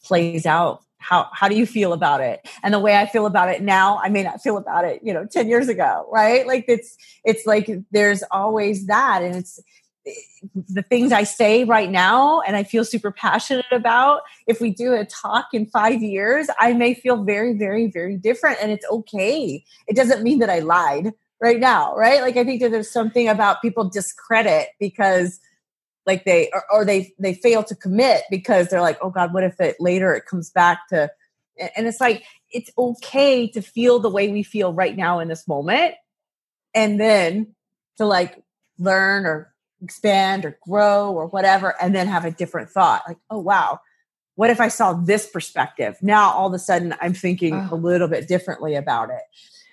plays 0.04 0.46
out 0.46 0.82
how 0.98 1.28
how 1.32 1.48
do 1.48 1.56
you 1.56 1.66
feel 1.66 1.92
about 1.92 2.20
it 2.20 2.46
and 2.62 2.72
the 2.72 2.78
way 2.78 2.96
i 2.96 3.06
feel 3.06 3.26
about 3.26 3.48
it 3.48 3.60
now 3.60 3.98
i 4.04 4.08
may 4.08 4.22
not 4.22 4.40
feel 4.40 4.56
about 4.56 4.84
it 4.84 5.00
you 5.02 5.12
know 5.12 5.26
10 5.26 5.48
years 5.48 5.68
ago 5.68 6.06
right 6.12 6.46
like 6.46 6.64
it's 6.68 6.96
it's 7.24 7.44
like 7.46 7.68
there's 7.90 8.22
always 8.30 8.86
that 8.86 9.22
and 9.22 9.34
it's 9.34 9.58
the 10.04 10.82
things 10.82 11.12
I 11.12 11.22
say 11.22 11.64
right 11.64 11.90
now 11.90 12.40
and 12.40 12.56
I 12.56 12.64
feel 12.64 12.84
super 12.84 13.12
passionate 13.12 13.66
about, 13.70 14.22
if 14.46 14.60
we 14.60 14.70
do 14.70 14.94
a 14.94 15.04
talk 15.04 15.48
in 15.52 15.66
five 15.66 16.02
years, 16.02 16.48
I 16.58 16.72
may 16.72 16.94
feel 16.94 17.22
very, 17.22 17.56
very, 17.56 17.88
very 17.88 18.16
different. 18.16 18.58
And 18.60 18.72
it's 18.72 18.86
okay. 18.90 19.64
It 19.86 19.96
doesn't 19.96 20.22
mean 20.22 20.40
that 20.40 20.50
I 20.50 20.58
lied 20.58 21.12
right 21.40 21.60
now, 21.60 21.94
right? 21.96 22.20
Like 22.20 22.36
I 22.36 22.44
think 22.44 22.62
that 22.62 22.70
there's 22.70 22.90
something 22.90 23.28
about 23.28 23.62
people 23.62 23.88
discredit 23.88 24.68
because 24.80 25.40
like 26.04 26.24
they 26.24 26.50
or, 26.52 26.64
or 26.72 26.84
they 26.84 27.14
they 27.18 27.34
fail 27.34 27.62
to 27.64 27.76
commit 27.76 28.22
because 28.30 28.68
they're 28.68 28.80
like, 28.80 28.98
oh 29.02 29.10
God, 29.10 29.32
what 29.32 29.44
if 29.44 29.60
it 29.60 29.76
later 29.78 30.14
it 30.14 30.26
comes 30.26 30.50
back 30.50 30.88
to 30.88 31.10
and 31.76 31.86
it's 31.86 32.00
like 32.00 32.24
it's 32.50 32.70
okay 32.76 33.48
to 33.48 33.62
feel 33.62 33.98
the 33.98 34.10
way 34.10 34.28
we 34.28 34.42
feel 34.42 34.72
right 34.72 34.96
now 34.96 35.20
in 35.20 35.28
this 35.28 35.46
moment 35.46 35.94
and 36.74 37.00
then 37.00 37.54
to 37.98 38.06
like 38.06 38.42
learn 38.78 39.26
or 39.26 39.51
expand 39.82 40.44
or 40.44 40.58
grow 40.62 41.12
or 41.12 41.26
whatever, 41.26 41.74
and 41.80 41.94
then 41.94 42.06
have 42.06 42.24
a 42.24 42.30
different 42.30 42.70
thought 42.70 43.02
like, 43.06 43.18
oh, 43.30 43.38
wow, 43.38 43.80
what 44.34 44.50
if 44.50 44.60
I 44.60 44.68
saw 44.68 44.92
this 44.94 45.28
perspective? 45.28 45.96
Now 46.00 46.30
all 46.30 46.48
of 46.48 46.54
a 46.54 46.58
sudden 46.58 46.94
I'm 47.00 47.14
thinking 47.14 47.54
oh. 47.54 47.74
a 47.74 47.76
little 47.76 48.08
bit 48.08 48.28
differently 48.28 48.74
about 48.74 49.10
it. 49.10 49.22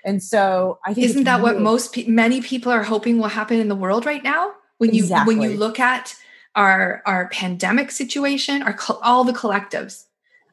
And 0.06 0.24
so 0.24 0.80
I 0.86 0.94
think 0.94 1.06
isn't 1.06 1.24
that 1.26 1.42
really, 1.42 1.54
what 1.54 1.62
most 1.62 1.94
pe- 1.94 2.08
many 2.08 2.42
people 2.42 2.72
are 2.72 2.84
hoping 2.84 3.20
will 3.20 3.28
happen 3.28 3.60
in 3.60 3.68
the 3.68 3.76
world 3.76 4.06
right 4.06 4.24
now? 4.24 4.54
When 4.78 4.94
you 4.94 5.04
exactly. 5.04 5.36
when 5.36 5.44
you 5.44 5.58
look 5.58 5.80
at 5.80 6.16
our 6.56 7.02
our 7.06 7.28
pandemic 7.30 7.92
situation, 7.92 8.62
our 8.62 8.78
all 9.02 9.26
the 9.26 9.34
collectives, 9.34 10.06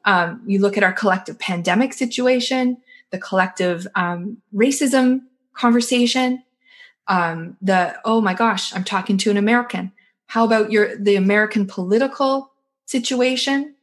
um, 0.04 0.42
you 0.46 0.58
look 0.58 0.76
at 0.76 0.82
our 0.82 0.92
collective 0.92 1.38
pandemic 1.38 1.92
situation, 1.92 2.78
the 3.10 3.18
collective 3.18 3.86
um, 3.94 4.38
racism 4.52 5.20
conversation, 5.54 6.42
um, 7.08 7.56
the 7.62 7.96
oh 8.04 8.20
my 8.20 8.34
gosh 8.34 8.74
i'm 8.74 8.84
talking 8.84 9.16
to 9.18 9.30
an 9.30 9.36
american. 9.36 9.92
How 10.26 10.44
about 10.44 10.72
your 10.72 10.96
the 10.96 11.16
american 11.16 11.66
political 11.66 12.52
situation 12.86 13.74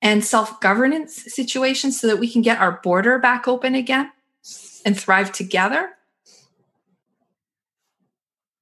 and 0.00 0.24
self-governance 0.24 1.32
situation 1.32 1.92
so 1.92 2.06
that 2.06 2.18
we 2.18 2.30
can 2.30 2.42
get 2.42 2.58
our 2.58 2.80
border 2.82 3.18
back 3.18 3.48
open 3.48 3.74
again 3.74 4.10
and 4.84 4.98
thrive 4.98 5.32
together? 5.32 5.90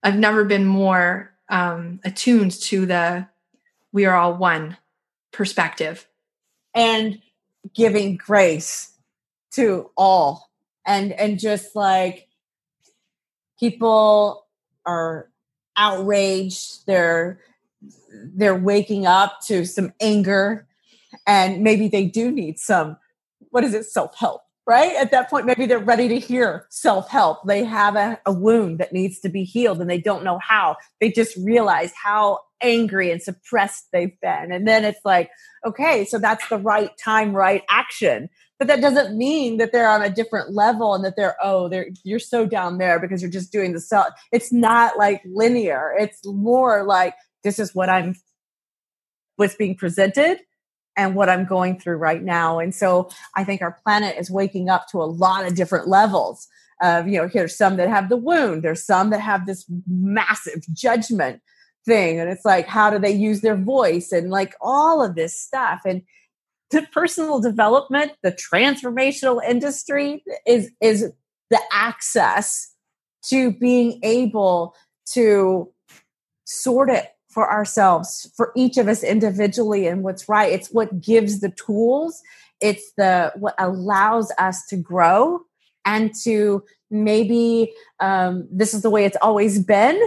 I've 0.03 0.19
never 0.19 0.45
been 0.45 0.65
more 0.65 1.33
um, 1.49 2.01
attuned 2.05 2.53
to 2.53 2.87
the 2.87 3.29
we 3.93 4.05
are 4.05 4.15
all 4.15 4.35
one 4.35 4.77
perspective 5.33 6.07
and 6.75 7.21
giving 7.75 8.17
grace 8.17 8.93
to 9.53 9.91
all. 9.97 10.51
And 10.87 11.13
and 11.13 11.39
just 11.39 11.75
like 11.75 12.26
people 13.59 14.47
are 14.85 15.29
outraged. 15.77 16.87
They're 16.87 17.41
they're 18.35 18.59
waking 18.59 19.07
up 19.07 19.41
to 19.47 19.65
some 19.67 19.93
anger 20.01 20.67
and 21.27 21.63
maybe 21.63 21.89
they 21.89 22.07
do 22.07 22.31
need 22.31 22.59
some 22.59 22.97
what 23.51 23.63
is 23.63 23.75
it 23.75 23.85
self-help 23.85 24.43
right? 24.67 24.97
At 24.97 25.13
that 25.13 25.31
point 25.31 25.47
maybe 25.47 25.67
they're 25.67 25.79
ready 25.79 26.09
to 26.09 26.19
hear 26.19 26.67
self-help. 26.71 27.47
They 27.47 27.63
have 27.63 27.95
a, 27.95 28.19
a, 28.27 28.33
wound 28.33 28.81
that 28.81 28.93
needs 28.93 29.21
to 29.21 29.29
be 29.29 29.45
healed 29.45 29.81
and 29.81 29.89
they 29.89 30.01
don't 30.01 30.25
know 30.25 30.41
how. 30.41 30.77
They 31.01 31.13
just 31.13 31.37
realize 31.37 31.93
how 31.95 32.41
angry 32.61 33.13
and 33.13 33.23
suppressed 33.23 33.87
they've 33.93 34.19
been. 34.21 34.51
And 34.51 34.67
then 34.67 34.85
it's 34.85 35.01
like 35.05 35.31
okay 35.65 36.05
so 36.05 36.19
that's 36.19 36.49
the 36.49 36.59
right 36.59 36.91
time 37.03 37.35
right 37.35 37.63
action 37.69 38.29
but 38.59 38.69
that 38.69 38.81
doesn't 38.81 39.17
mean 39.17 39.59
that 39.59 39.73
they're 39.73 39.89
on 39.89 40.03
a 40.03 40.11
different 40.11 40.53
level 40.53 40.95
and 40.95 41.05
that 41.05 41.17
they're 41.17 41.37
oh 41.43 41.69
they're 41.69 41.89
you're 42.05 42.19
so 42.19 42.47
down 42.47 42.79
there 42.79 42.99
because 42.99 43.21
you're 43.23 43.31
just 43.31 43.53
doing 43.53 43.73
the 43.73 43.81
self 43.81 44.09
it's 44.33 44.53
not 44.53 44.99
like 44.99 45.23
linear. 45.27 45.95
It's 45.99 46.21
more 46.25 46.85
like 46.85 47.15
this 47.45 47.59
is 47.59 47.75
what 47.75 47.89
i'm 47.89 48.15
what's 49.37 49.55
being 49.55 49.77
presented 49.77 50.39
and 50.97 51.15
what 51.15 51.29
i'm 51.29 51.45
going 51.45 51.79
through 51.79 51.97
right 51.97 52.23
now. 52.23 52.59
And 52.59 52.75
so 52.75 53.11
i 53.35 53.45
think 53.45 53.63
our 53.63 53.79
planet 53.85 54.17
is 54.19 54.31
waking 54.31 54.69
up 54.69 54.89
to 54.89 55.03
a 55.03 55.05
lot 55.05 55.47
of 55.47 55.55
different 55.55 55.89
levels 55.89 56.49
of 56.83 57.09
you 57.09 57.19
know 57.19 57.29
here's 57.29 57.57
some 57.57 57.77
that 57.77 57.89
have 57.89 58.09
the 58.09 58.17
wound. 58.17 58.63
There's 58.63 58.85
some 58.85 59.11
that 59.11 59.21
have 59.21 59.47
this 59.47 59.65
massive 59.87 60.63
judgment 60.73 61.41
thing. 61.85 62.19
And 62.19 62.29
it's 62.31 62.45
like 62.45 62.67
how 62.67 62.91
do 62.91 62.99
they 62.99 63.13
use 63.13 63.41
their 63.43 63.57
voice 63.57 64.13
and 64.13 64.31
like 64.31 64.55
all 64.61 65.03
of 65.03 65.15
this 65.15 65.39
stuff? 65.39 65.83
And 65.87 66.03
the 66.71 66.87
personal 66.93 67.41
development, 67.41 68.13
the 68.23 68.33
transformational 68.33 69.41
industry 69.47 70.23
is 70.47 70.71
is 70.81 71.13
the 71.51 71.61
access 71.73 72.73
to 73.25 73.53
being 73.53 74.01
able 74.03 74.75
to 75.13 75.73
sort 76.45 76.91
it 76.91 77.13
for 77.29 77.51
ourselves, 77.51 78.31
for 78.37 78.53
each 78.57 78.79
of 78.79 78.89
us 78.89 79.03
individually 79.03 79.87
and 79.87 80.03
what's 80.03 80.29
right. 80.29 80.53
It's 80.53 80.69
what 80.73 81.01
gives 81.01 81.41
the 81.41 81.51
tools. 81.51 82.23
It's 82.61 82.93
the 82.97 83.33
what 83.37 83.55
allows 83.59 84.33
us 84.39 84.65
to 84.69 84.77
grow 84.77 85.41
and 85.85 86.13
to 86.25 86.65
maybe 86.91 87.73
um, 88.01 88.49
this 88.51 88.73
is 88.73 88.83
the 88.83 88.91
way 88.91 89.05
it's 89.05 89.19
always 89.21 89.63
been 89.63 90.01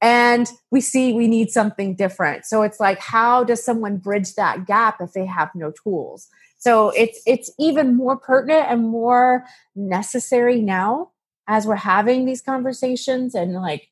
and 0.00 0.50
we 0.70 0.80
see 0.80 1.12
we 1.12 1.26
need 1.26 1.50
something 1.50 1.96
different. 1.96 2.44
So 2.44 2.62
it's 2.62 2.80
like 2.80 2.98
how 2.98 3.44
does 3.44 3.64
someone 3.64 3.96
bridge 3.98 4.34
that 4.34 4.66
gap 4.66 5.00
if 5.00 5.12
they 5.12 5.26
have 5.26 5.50
no 5.54 5.72
tools? 5.82 6.28
So 6.58 6.90
it's 6.90 7.20
it's 7.26 7.50
even 7.58 7.96
more 7.96 8.16
pertinent 8.16 8.66
and 8.68 8.88
more 8.88 9.44
necessary 9.74 10.60
now 10.60 11.10
as 11.48 11.66
we're 11.66 11.76
having 11.76 12.24
these 12.24 12.42
conversations 12.42 13.34
and 13.34 13.54
like 13.54 13.88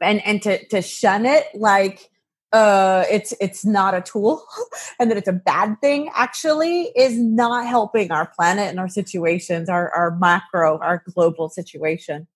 and 0.00 0.24
and 0.26 0.42
to 0.42 0.64
to 0.68 0.82
shun 0.82 1.26
it 1.26 1.46
like 1.54 2.10
uh 2.52 3.04
it's 3.10 3.34
it's 3.40 3.64
not 3.64 3.94
a 3.94 4.00
tool 4.00 4.42
and 4.98 5.10
that 5.10 5.18
it's 5.18 5.28
a 5.28 5.32
bad 5.32 5.78
thing 5.80 6.10
actually 6.14 6.90
is 6.96 7.18
not 7.18 7.66
helping 7.66 8.10
our 8.10 8.26
planet 8.26 8.68
and 8.68 8.80
our 8.80 8.88
situations 8.88 9.68
our 9.68 9.90
our 9.94 10.16
macro 10.16 10.78
our 10.78 11.02
global 11.14 11.48
situation 11.48 12.26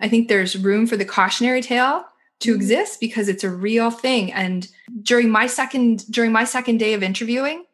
I 0.00 0.08
think 0.08 0.28
there's 0.28 0.56
room 0.56 0.86
for 0.86 0.96
the 0.96 1.04
cautionary 1.04 1.62
tale 1.62 2.04
to 2.40 2.50
mm-hmm. 2.50 2.56
exist 2.56 3.00
because 3.00 3.28
it's 3.28 3.44
a 3.44 3.50
real 3.50 3.90
thing. 3.90 4.32
And 4.32 4.68
during 5.02 5.30
my 5.30 5.46
second 5.46 6.10
during 6.10 6.32
my 6.32 6.44
second 6.44 6.78
day 6.78 6.94
of 6.94 7.02
interviewing, 7.02 7.64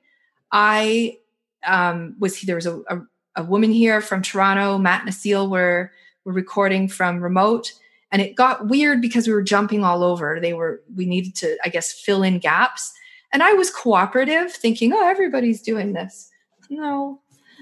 I 0.52 1.18
um, 1.66 2.16
was 2.18 2.40
there 2.42 2.56
was 2.56 2.66
a, 2.66 2.78
a, 2.88 3.00
a, 3.36 3.42
woman 3.42 3.72
here 3.72 4.00
from 4.00 4.22
Toronto, 4.22 4.78
Matt 4.78 5.02
and 5.02 5.10
Asil 5.10 5.48
were 5.48 5.90
were 6.24 6.32
recording 6.32 6.88
from 6.88 7.22
remote, 7.22 7.72
and 8.12 8.20
it 8.20 8.34
got 8.34 8.68
weird 8.68 9.00
because 9.00 9.26
we 9.26 9.34
were 9.34 9.42
jumping 9.42 9.84
all 9.84 10.02
over. 10.02 10.38
They 10.40 10.52
were 10.52 10.82
we 10.94 11.06
needed 11.06 11.34
to 11.36 11.56
I 11.64 11.68
guess 11.68 11.92
fill 11.92 12.22
in 12.22 12.38
gaps, 12.38 12.92
and 13.32 13.42
I 13.42 13.52
was 13.54 13.70
cooperative, 13.70 14.52
thinking, 14.52 14.92
oh 14.92 15.08
everybody's 15.08 15.62
doing 15.62 15.92
this. 15.92 16.30
No, 16.70 17.20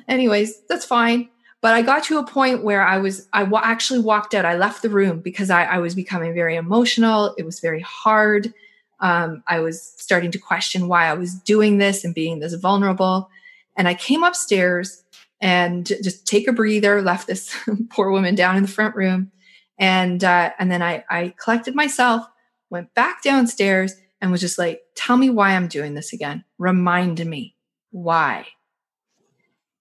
anyways, 0.08 0.62
that's 0.68 0.84
fine. 0.84 1.28
But 1.62 1.74
I 1.74 1.82
got 1.82 2.02
to 2.04 2.18
a 2.18 2.26
point 2.26 2.64
where 2.64 2.82
I 2.82 2.98
was, 2.98 3.28
I 3.32 3.44
w- 3.44 3.62
actually 3.64 4.00
walked 4.00 4.34
out. 4.34 4.44
I 4.44 4.56
left 4.56 4.82
the 4.82 4.90
room 4.90 5.20
because 5.20 5.48
I, 5.48 5.62
I 5.62 5.78
was 5.78 5.94
becoming 5.94 6.34
very 6.34 6.56
emotional. 6.56 7.34
It 7.38 7.44
was 7.44 7.60
very 7.60 7.80
hard. 7.80 8.52
Um, 8.98 9.44
I 9.46 9.60
was 9.60 9.80
starting 9.96 10.32
to 10.32 10.38
question 10.38 10.88
why 10.88 11.06
I 11.06 11.14
was 11.14 11.34
doing 11.34 11.78
this 11.78 12.04
and 12.04 12.14
being 12.14 12.40
this 12.40 12.54
vulnerable. 12.54 13.30
And 13.76 13.86
I 13.86 13.94
came 13.94 14.24
upstairs 14.24 15.04
and 15.40 15.86
just 15.86 16.26
take 16.26 16.48
a 16.48 16.52
breather, 16.52 17.00
left 17.00 17.28
this 17.28 17.56
poor 17.90 18.10
woman 18.10 18.34
down 18.34 18.56
in 18.56 18.62
the 18.62 18.68
front 18.68 18.96
room. 18.96 19.30
And, 19.78 20.22
uh, 20.22 20.50
and 20.58 20.70
then 20.70 20.82
I, 20.82 21.04
I 21.08 21.32
collected 21.42 21.76
myself, 21.76 22.26
went 22.70 22.92
back 22.94 23.22
downstairs 23.22 23.94
and 24.20 24.32
was 24.32 24.40
just 24.40 24.58
like, 24.58 24.82
tell 24.96 25.16
me 25.16 25.30
why 25.30 25.50
I'm 25.50 25.68
doing 25.68 25.94
this 25.94 26.12
again. 26.12 26.44
Remind 26.58 27.24
me 27.24 27.54
why. 27.90 28.46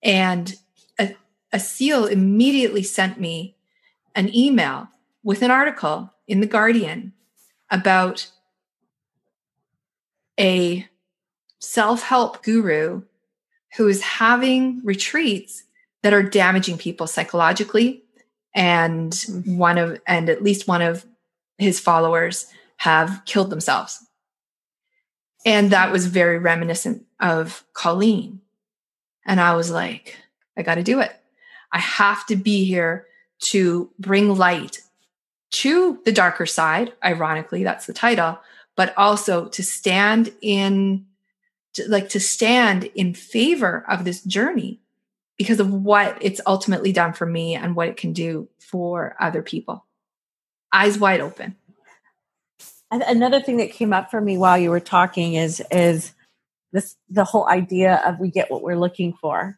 And 0.04 0.54
Asil 1.54 2.10
immediately 2.10 2.84
sent 2.84 3.20
me 3.20 3.56
an 4.16 4.34
email 4.36 4.88
with 5.24 5.42
an 5.42 5.52
article 5.52 6.14
in 6.28 6.42
The 6.42 6.48
Guardian 6.48 7.14
about 7.70 8.30
a 10.40 10.88
self 11.60 12.04
help 12.04 12.44
guru 12.44 13.04
who 13.78 13.88
is 13.88 14.02
having 14.02 14.82
retreats 14.84 15.64
that 16.04 16.14
are 16.14 16.24
damaging 16.24 16.78
people 16.78 17.08
psychologically. 17.08 18.04
And 18.54 19.14
one 19.46 19.78
of, 19.78 20.02
and 20.06 20.30
at 20.30 20.44
least 20.44 20.68
one 20.68 20.82
of 20.82 21.06
his 21.58 21.80
followers 21.80 22.48
have 22.78 23.22
killed 23.26 23.50
themselves. 23.50 24.06
And 25.46 25.72
that 25.72 25.92
was 25.92 26.08
very 26.08 26.38
reminiscent 26.38 27.06
of 27.20 27.64
Colleen. 27.74 28.42
And 29.26 29.40
I 29.40 29.56
was 29.56 29.72
like, 29.72 30.18
I 30.58 30.64
got 30.64 30.76
to 30.76 30.84
do 30.84 31.00
it. 31.00 31.21
I 31.72 31.80
have 31.80 32.26
to 32.28 32.36
be 32.36 32.66
here 32.66 33.06
to 33.42 33.90
bring 34.00 34.36
light 34.36 34.82
to 35.52 36.00
the 36.06 36.12
darker 36.12 36.46
side. 36.46 36.94
Ironically, 37.04 37.64
that's 37.64 37.86
the 37.86 37.94
title, 37.94 38.40
but 38.76 38.94
also 38.98 39.48
to 39.50 39.64
stand 39.64 40.32
in, 40.42 41.06
to, 41.74 41.90
like 41.90 42.10
to 42.10 42.20
stand 42.20 42.86
in 42.96 43.14
favor 43.14 43.86
of 43.88 44.06
this 44.06 44.24
journey 44.24 44.80
because 45.38 45.60
of 45.60 45.74
what 45.74 46.18
it's 46.22 46.42
ultimately 46.46 46.92
done 46.92 47.14
for 47.14 47.26
me 47.26 47.56
and 47.56 47.76
what 47.76 47.88
it 47.88 47.98
can 47.98 48.14
do 48.14 48.48
for 48.60 49.16
other 49.20 49.42
people. 49.42 49.86
Eyes 50.72 50.98
wide 50.98 51.20
open. 51.20 51.56
Another 52.92 53.42
thing 53.42 53.58
that 53.58 53.72
came 53.72 53.94
up 53.94 54.12
for 54.12 54.20
me 54.20 54.38
while 54.38 54.58
you 54.58 54.70
were 54.70 54.82
talking 54.82 55.36
is 55.36 55.64
is 55.72 56.14
this 56.74 56.98
the 57.10 57.24
whole 57.24 57.48
idea 57.48 58.02
of 58.06 58.20
we 58.20 58.30
get 58.30 58.52
what 58.52 58.62
we're 58.62 58.78
looking 58.78 59.14
for 59.14 59.58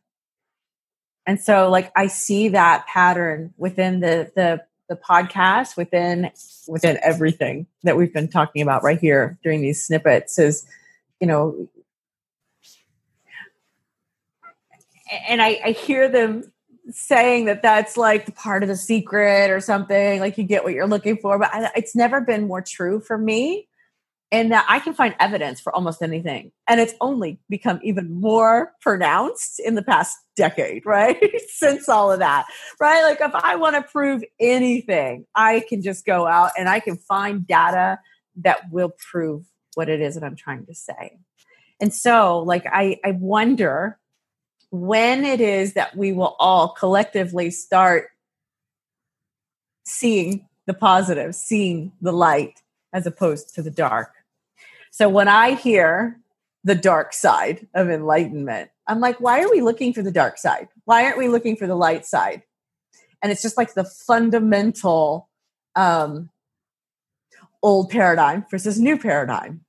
and 1.25 1.39
so 1.39 1.69
like 1.69 1.91
I 1.95 2.07
see 2.07 2.49
that 2.49 2.85
pattern 2.87 3.53
within 3.57 3.99
the 3.99 4.31
the 4.35 4.63
the 4.89 4.95
podcast 4.95 5.77
within 5.77 6.31
within 6.67 6.97
everything 7.01 7.67
that 7.83 7.97
we've 7.97 8.13
been 8.13 8.27
talking 8.27 8.61
about 8.61 8.83
right 8.83 8.99
here 8.99 9.37
during 9.43 9.61
these 9.61 9.83
snippets 9.83 10.37
is 10.37 10.65
you 11.19 11.27
know 11.27 11.67
and 15.27 15.41
I, 15.41 15.59
I 15.63 15.71
hear 15.71 16.09
them 16.09 16.51
saying 16.89 17.45
that 17.45 17.61
that's 17.61 17.95
like 17.95 18.25
the 18.25 18.31
part 18.31 18.63
of 18.63 18.69
the 18.69 18.75
secret 18.75 19.49
or 19.49 19.61
something 19.61 20.19
like 20.19 20.37
you 20.37 20.43
get 20.43 20.63
what 20.63 20.73
you're 20.73 20.87
looking 20.87 21.17
for 21.17 21.39
but 21.39 21.49
I, 21.53 21.71
it's 21.75 21.95
never 21.95 22.19
been 22.19 22.47
more 22.47 22.61
true 22.61 22.99
for 22.99 23.17
me 23.17 23.67
and 24.33 24.51
that 24.51 24.65
I 24.67 24.79
can 24.79 24.95
find 24.95 25.15
evidence 25.19 25.61
for 25.61 25.73
almost 25.75 26.01
anything. 26.01 26.51
And 26.67 26.79
it's 26.79 26.95
only 26.99 27.39
become 27.49 27.79
even 27.83 28.19
more 28.19 28.73
pronounced 28.81 29.59
in 29.59 29.75
the 29.75 29.83
past 29.83 30.17
decade, 30.35 30.83
right? 30.87 31.39
Since 31.49 31.87
all 31.87 32.11
of 32.11 32.19
that, 32.19 32.47
right? 32.81 33.03
Like 33.03 33.21
if 33.21 33.31
I 33.35 33.55
want 33.55 33.75
to 33.75 33.83
prove 33.83 34.23
anything, 34.39 35.27
I 35.35 35.63
can 35.69 35.83
just 35.83 36.03
go 36.03 36.25
out 36.25 36.51
and 36.57 36.67
I 36.67 36.79
can 36.79 36.97
find 36.97 37.47
data 37.47 37.99
that 38.37 38.71
will 38.71 38.91
prove 39.11 39.45
what 39.75 39.87
it 39.87 40.01
is 40.01 40.15
that 40.15 40.23
I'm 40.23 40.35
trying 40.35 40.65
to 40.65 40.73
say. 40.73 41.19
And 41.79 41.93
so, 41.93 42.39
like, 42.39 42.65
I, 42.65 42.99
I 43.05 43.11
wonder 43.11 43.99
when 44.71 45.25
it 45.25 45.41
is 45.41 45.73
that 45.73 45.95
we 45.95 46.11
will 46.11 46.35
all 46.39 46.69
collectively 46.69 47.51
start 47.51 48.07
seeing 49.85 50.47
the 50.65 50.73
positive, 50.73 51.35
seeing 51.35 51.91
the 52.01 52.11
light 52.11 52.61
as 52.93 53.05
opposed 53.05 53.53
to 53.55 53.61
the 53.61 53.71
dark. 53.71 54.13
So 54.93 55.09
when 55.09 55.27
I 55.27 55.55
hear 55.55 56.19
the 56.63 56.75
dark 56.75 57.13
side 57.13 57.67
of 57.73 57.89
enlightenment, 57.89 58.69
I'm 58.85 58.99
like, 58.99 59.19
why 59.19 59.41
are 59.41 59.49
we 59.49 59.59
looking 59.59 59.91
for 59.91 60.03
the 60.03 60.11
dark 60.11 60.37
side? 60.37 60.67
Why 60.85 61.03
aren't 61.03 61.17
we 61.17 61.29
looking 61.29 61.55
for 61.55 61.65
the 61.65 61.73
light 61.73 62.05
side? 62.05 62.43
And 63.19 63.31
it's 63.31 63.41
just 63.41 63.57
like 63.57 63.73
the 63.73 63.85
fundamental 63.85 65.29
um, 65.75 66.29
old 67.63 67.89
paradigm 67.89 68.45
versus 68.51 68.79
new 68.79 68.95
paradigm. 68.95 69.61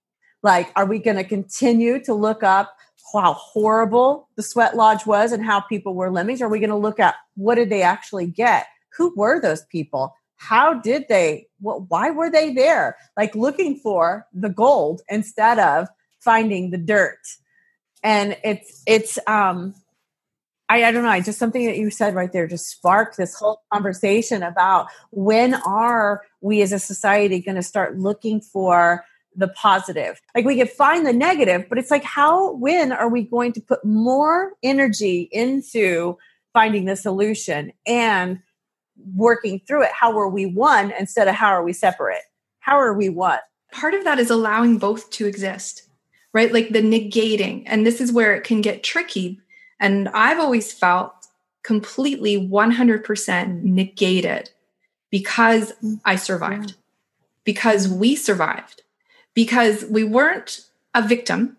Like, 0.43 0.71
are 0.77 0.85
we 0.85 0.99
going 0.99 1.17
to 1.17 1.25
continue 1.25 2.05
to 2.05 2.13
look 2.13 2.43
up 2.43 2.77
how 3.15 3.33
horrible 3.33 4.29
the 4.37 4.43
sweat 4.43 4.77
lodge 4.77 5.07
was 5.07 5.33
and 5.33 5.43
how 5.43 5.61
people 5.61 5.95
were 5.95 6.11
lemmings? 6.11 6.43
Are 6.43 6.51
we 6.51 6.61
going 6.61 6.69
to 6.69 6.77
look 6.77 7.01
at 7.01 7.15
what 7.35 7.55
did 7.55 7.71
they 7.71 7.81
actually 7.81 8.27
get? 8.27 8.67
Who 8.99 9.15
were 9.17 9.41
those 9.41 9.65
people? 9.73 10.15
How 10.45 10.75
did 10.75 11.09
they? 11.09 11.47
What, 11.61 11.91
why 11.91 12.11
were 12.11 12.31
they 12.31 12.53
there? 12.53 12.97
Like 13.17 13.35
looking 13.35 13.77
for 13.77 14.27
the 14.35 14.51
gold 14.51 15.01
instead 15.09 15.59
of 15.59 15.89
finding 16.21 16.71
the 16.71 16.79
dirt. 16.79 17.21
And 18.03 18.37
it's 18.45 18.83
it's 18.87 19.19
um 19.27 19.75
I, 20.69 20.85
I 20.85 20.93
don't 20.93 21.05
know, 21.05 21.21
just 21.21 21.39
something 21.39 21.67
that 21.67 21.77
you 21.77 21.91
said 21.91 22.15
right 22.15 22.33
there 22.33 22.47
just 22.47 22.69
sparked 22.69 23.17
this 23.17 23.35
whole 23.35 23.63
conversation 23.73 24.43
about 24.43 24.89
when 25.11 25.55
are 25.55 26.23
we 26.41 26.63
as 26.63 26.73
a 26.73 26.79
society 26.79 27.41
going 27.41 27.57
to 27.57 27.63
start 27.63 27.99
looking 27.99 28.41
for 28.41 29.05
the 29.37 29.49
positive? 29.49 30.21
Like 30.35 30.47
we 30.47 30.57
can 30.57 30.67
find 30.67 31.07
the 31.07 31.13
negative, 31.13 31.67
but 31.69 31.77
it's 31.77 31.91
like, 31.91 32.05
how, 32.05 32.55
when 32.55 32.93
are 32.93 33.09
we 33.09 33.23
going 33.23 33.53
to 33.53 33.61
put 33.61 33.85
more 33.85 34.53
energy 34.63 35.29
into 35.33 36.17
finding 36.55 36.87
the 36.87 36.97
solution 36.97 37.73
and 37.87 38.41
working 39.15 39.61
through 39.67 39.83
it? 39.83 39.93
How 39.93 40.19
are 40.19 40.29
we 40.29 40.47
one 40.47 40.93
instead 40.99 41.29
of 41.29 41.35
how 41.35 41.49
are 41.49 41.65
we 41.65 41.73
separate? 41.73 42.23
How 42.61 42.79
are 42.79 42.95
we 42.95 43.09
what? 43.09 43.43
Part 43.73 43.95
of 43.95 44.05
that 44.05 44.19
is 44.19 44.31
allowing 44.31 44.79
both 44.79 45.11
to 45.11 45.27
exist, 45.27 45.89
right? 46.33 46.53
Like 46.53 46.71
the 46.71 46.83
negating. 46.83 47.65
And 47.67 47.87
this 47.87 48.01
is 48.01 48.13
where 48.13 48.35
it 48.35 48.45
can 48.45 48.61
get 48.61 48.83
tricky 48.83 49.41
and 49.81 50.09
I've 50.09 50.39
always 50.39 50.73
felt 50.73 51.13
completely 51.63 52.37
100% 52.37 53.63
negated 53.63 54.51
because 55.11 55.73
I 56.05 56.17
survived, 56.17 56.75
because 57.45 57.89
we 57.89 58.17
survived, 58.17 58.83
because 59.35 59.85
we 59.85 60.05
weren't 60.05 60.61
a 60.95 61.07
victim, 61.07 61.57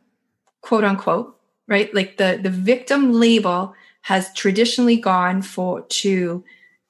quote 0.61 0.83
unquote, 0.83 1.37
right? 1.67 1.93
Like 1.93 2.17
the, 2.17 2.39
the 2.41 2.49
victim 2.49 3.13
label 3.13 3.73
has 4.01 4.33
traditionally 4.33 4.97
gone 4.97 5.41
for 5.41 5.81
to 5.81 6.43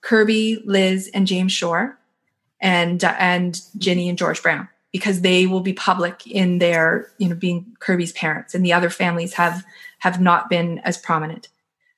Kirby, 0.05 0.61
Liz, 0.65 1.09
and 1.15 1.25
James 1.25 1.51
Shore 1.51 1.97
and 2.61 3.03
uh, 3.03 3.15
and 3.17 3.59
Ginny 3.77 4.07
and 4.07 4.17
George 4.17 4.41
Brown 4.41 4.69
because 4.91 5.21
they 5.21 5.47
will 5.47 5.61
be 5.61 5.73
public 5.73 6.25
in 6.27 6.59
their 6.59 7.09
you 7.17 7.27
know 7.27 7.35
being 7.35 7.75
Kirby's 7.79 8.13
parents 8.13 8.53
and 8.53 8.63
the 8.63 8.71
other 8.71 8.91
families 8.91 9.33
have 9.33 9.65
have 9.99 10.21
not 10.21 10.47
been 10.47 10.77
as 10.79 10.99
prominent. 10.99 11.49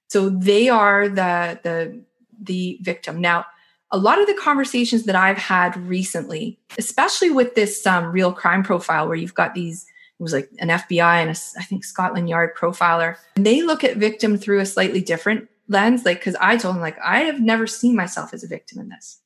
So 0.07 0.29
they 0.29 0.69
are 0.69 1.09
the 1.09 1.59
the 1.63 2.01
the 2.41 2.79
victim. 2.81 3.19
Now, 3.19 3.45
a 3.91 3.97
lot 3.97 4.21
of 4.21 4.27
the 4.27 4.35
conversations 4.35 5.03
that 5.03 5.15
I've 5.15 5.37
had 5.37 5.75
recently, 5.75 6.57
especially 6.77 7.29
with 7.29 7.55
this 7.55 7.85
um, 7.85 8.05
real 8.05 8.31
crime 8.31 8.63
profile 8.63 9.07
where 9.07 9.17
you've 9.17 9.33
got 9.33 9.53
these 9.53 9.85
it 10.17 10.23
was 10.23 10.33
like 10.33 10.49
an 10.59 10.69
FBI 10.69 11.21
and 11.21 11.29
a, 11.29 11.35
I 11.59 11.63
think 11.63 11.83
Scotland 11.83 12.29
Yard 12.29 12.55
profiler. 12.57 13.17
And 13.35 13.45
they 13.45 13.61
look 13.63 13.83
at 13.83 13.97
victim 13.97 14.37
through 14.37 14.61
a 14.61 14.65
slightly 14.65 15.01
different 15.01 15.49
lens. 15.67 16.05
Like, 16.05 16.19
because 16.19 16.35
I 16.39 16.57
told 16.57 16.75
him 16.75 16.81
like, 16.81 16.97
I 17.03 17.21
have 17.21 17.39
never 17.39 17.67
seen 17.67 17.95
myself 17.95 18.33
as 18.33 18.43
a 18.43 18.47
victim 18.47 18.79
in 18.79 18.89
this. 18.89 19.19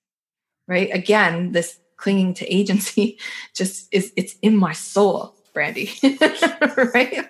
Right. 0.67 0.89
Again, 0.93 1.51
this 1.51 1.80
clinging 1.97 2.34
to 2.36 2.54
agency 2.54 3.19
just 3.56 3.88
is 3.91 4.12
it's 4.15 4.36
in 4.41 4.56
my 4.56 4.73
soul, 4.73 5.36
Brandy. 5.54 5.91
right? 6.93 7.30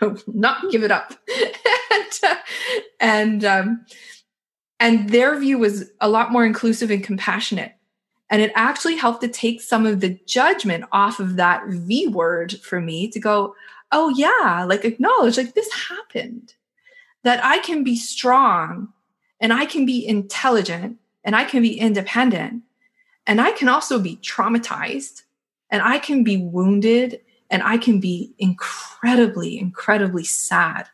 Not 0.26 0.70
give 0.70 0.82
it 0.82 0.90
up. 0.90 1.14
and 1.90 2.20
uh, 2.22 2.36
and 3.00 3.44
um 3.44 3.84
and 4.80 5.10
their 5.10 5.38
view 5.38 5.58
was 5.58 5.90
a 6.00 6.08
lot 6.08 6.32
more 6.32 6.44
inclusive 6.46 6.90
and 6.90 7.02
compassionate. 7.02 7.74
And 8.30 8.42
it 8.42 8.52
actually 8.54 8.96
helped 8.96 9.22
to 9.22 9.28
take 9.28 9.60
some 9.60 9.86
of 9.86 10.00
the 10.00 10.18
judgment 10.26 10.84
off 10.92 11.18
of 11.18 11.36
that 11.36 11.66
V 11.66 12.08
word 12.08 12.52
for 12.62 12.80
me 12.80 13.08
to 13.10 13.18
go, 13.18 13.54
oh, 13.90 14.10
yeah, 14.10 14.64
like 14.68 14.84
acknowledge, 14.84 15.36
like 15.36 15.54
this 15.54 15.72
happened. 15.72 16.54
That 17.24 17.44
I 17.44 17.58
can 17.58 17.84
be 17.84 17.96
strong 17.96 18.92
and 19.40 19.52
I 19.52 19.66
can 19.66 19.84
be 19.86 20.06
intelligent 20.06 20.98
and 21.24 21.36
I 21.36 21.44
can 21.44 21.62
be 21.62 21.78
independent 21.78 22.62
and 23.26 23.40
I 23.40 23.52
can 23.52 23.68
also 23.68 23.98
be 23.98 24.16
traumatized 24.16 25.22
and 25.70 25.82
I 25.82 25.98
can 25.98 26.24
be 26.24 26.36
wounded 26.36 27.20
and 27.50 27.62
I 27.62 27.78
can 27.78 28.00
be 28.00 28.34
incredibly, 28.38 29.58
incredibly 29.58 30.24
sad. 30.24 30.88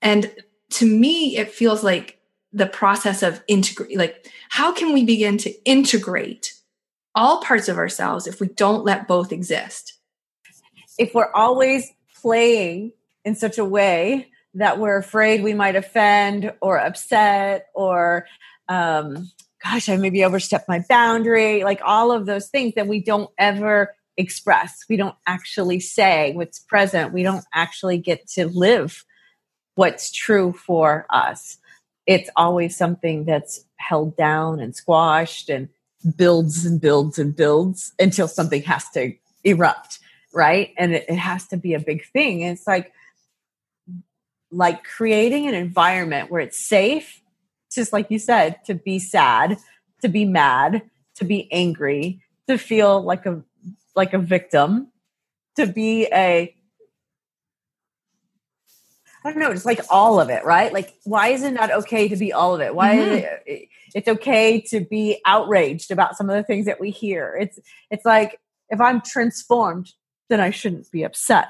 And 0.00 0.32
to 0.70 0.86
me, 0.86 1.36
it 1.36 1.50
feels 1.50 1.82
like 1.82 2.20
the 2.52 2.66
process 2.66 3.22
of 3.22 3.42
integrate, 3.48 3.96
like, 3.96 4.30
how 4.48 4.72
can 4.72 4.92
we 4.92 5.04
begin 5.04 5.38
to 5.38 5.64
integrate 5.64 6.54
all 7.14 7.42
parts 7.42 7.68
of 7.68 7.76
ourselves 7.76 8.26
if 8.26 8.40
we 8.40 8.48
don't 8.48 8.84
let 8.84 9.08
both 9.08 9.32
exist? 9.32 9.94
If 10.98 11.14
we're 11.14 11.32
always 11.32 11.92
playing 12.20 12.92
in 13.28 13.36
such 13.36 13.58
a 13.58 13.64
way 13.64 14.30
that 14.54 14.78
we're 14.78 14.96
afraid 14.96 15.42
we 15.42 15.52
might 15.52 15.76
offend 15.76 16.52
or 16.62 16.78
upset 16.78 17.66
or 17.74 18.26
um, 18.68 19.30
gosh, 19.62 19.88
I 19.88 19.96
maybe 19.96 20.24
overstepped 20.24 20.68
my 20.68 20.82
boundary, 20.88 21.62
like 21.62 21.80
all 21.84 22.10
of 22.10 22.26
those 22.26 22.48
things 22.48 22.74
that 22.74 22.86
we 22.86 23.00
don't 23.00 23.30
ever 23.38 23.94
express. 24.16 24.84
We 24.88 24.96
don't 24.96 25.14
actually 25.26 25.80
say 25.80 26.32
what's 26.32 26.58
present. 26.58 27.12
We 27.12 27.22
don't 27.22 27.44
actually 27.52 27.98
get 27.98 28.26
to 28.28 28.46
live 28.46 29.04
what's 29.74 30.10
true 30.10 30.54
for 30.54 31.06
us. 31.10 31.58
It's 32.06 32.30
always 32.34 32.76
something 32.76 33.26
that's 33.26 33.64
held 33.76 34.16
down 34.16 34.58
and 34.60 34.74
squashed 34.74 35.50
and 35.50 35.68
builds 36.16 36.64
and 36.64 36.80
builds 36.80 37.18
and 37.18 37.36
builds 37.36 37.92
until 37.98 38.26
something 38.26 38.62
has 38.62 38.88
to 38.90 39.12
erupt, 39.44 39.98
right? 40.32 40.72
And 40.78 40.94
it, 40.94 41.04
it 41.08 41.16
has 41.16 41.46
to 41.48 41.58
be 41.58 41.74
a 41.74 41.80
big 41.80 42.06
thing. 42.06 42.42
And 42.42 42.56
it's 42.56 42.66
like, 42.66 42.92
like 44.50 44.84
creating 44.84 45.46
an 45.46 45.54
environment 45.54 46.30
where 46.30 46.40
it's 46.40 46.58
safe 46.58 47.22
just 47.74 47.92
like 47.92 48.10
you 48.10 48.18
said, 48.18 48.64
to 48.64 48.74
be 48.74 48.98
sad, 48.98 49.58
to 50.02 50.08
be 50.08 50.24
mad, 50.24 50.82
to 51.16 51.24
be 51.24 51.50
angry, 51.52 52.20
to 52.46 52.58
feel 52.58 53.02
like 53.02 53.26
a 53.26 53.42
like 53.94 54.14
a 54.14 54.18
victim, 54.18 54.88
to 55.56 55.66
be 55.66 56.06
a 56.12 56.54
I 59.24 59.32
don't 59.32 59.40
know, 59.40 59.52
just 59.52 59.66
like 59.66 59.80
all 59.90 60.20
of 60.20 60.30
it, 60.30 60.44
right? 60.44 60.72
Like, 60.72 60.94
why 61.04 61.28
is 61.28 61.42
it 61.42 61.50
not 61.50 61.72
okay 61.72 62.08
to 62.08 62.16
be 62.16 62.32
all 62.32 62.54
of 62.54 62.60
it? 62.60 62.74
Why 62.74 62.96
mm-hmm. 62.96 63.26
it, 63.46 63.68
it's 63.94 64.08
okay 64.08 64.60
to 64.68 64.80
be 64.80 65.20
outraged 65.26 65.90
about 65.90 66.16
some 66.16 66.30
of 66.30 66.36
the 66.36 66.44
things 66.44 66.66
that 66.66 66.80
we 66.80 66.90
hear? 66.90 67.36
It's 67.38 67.58
it's 67.90 68.04
like 68.04 68.40
if 68.70 68.80
I'm 68.80 69.00
transformed, 69.00 69.92
then 70.28 70.40
I 70.40 70.50
shouldn't 70.50 70.90
be 70.90 71.02
upset. 71.02 71.48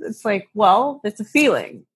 It's 0.00 0.24
like, 0.24 0.48
well, 0.54 1.00
it's 1.04 1.20
a 1.20 1.24
feeling. 1.24 1.86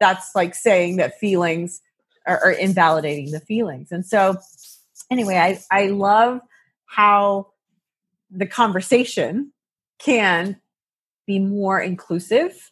That's 0.00 0.34
like 0.34 0.54
saying 0.54 0.96
that 0.96 1.18
feelings 1.18 1.80
are, 2.26 2.40
or 2.44 2.50
invalidating 2.52 3.30
the 3.30 3.40
feelings. 3.40 3.92
And 3.92 4.04
so, 4.04 4.36
anyway, 5.10 5.36
I, 5.36 5.60
I 5.70 5.86
love 5.88 6.40
how 6.86 7.48
the 8.30 8.46
conversation 8.46 9.52
can 9.98 10.60
be 11.26 11.38
more 11.38 11.80
inclusive 11.80 12.70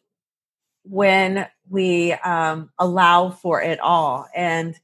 when 0.85 1.47
we 1.69 2.13
um, 2.13 2.71
allow 2.79 3.31
for 3.31 3.63
it 3.63 3.79
all. 3.81 4.27
And 4.35 4.79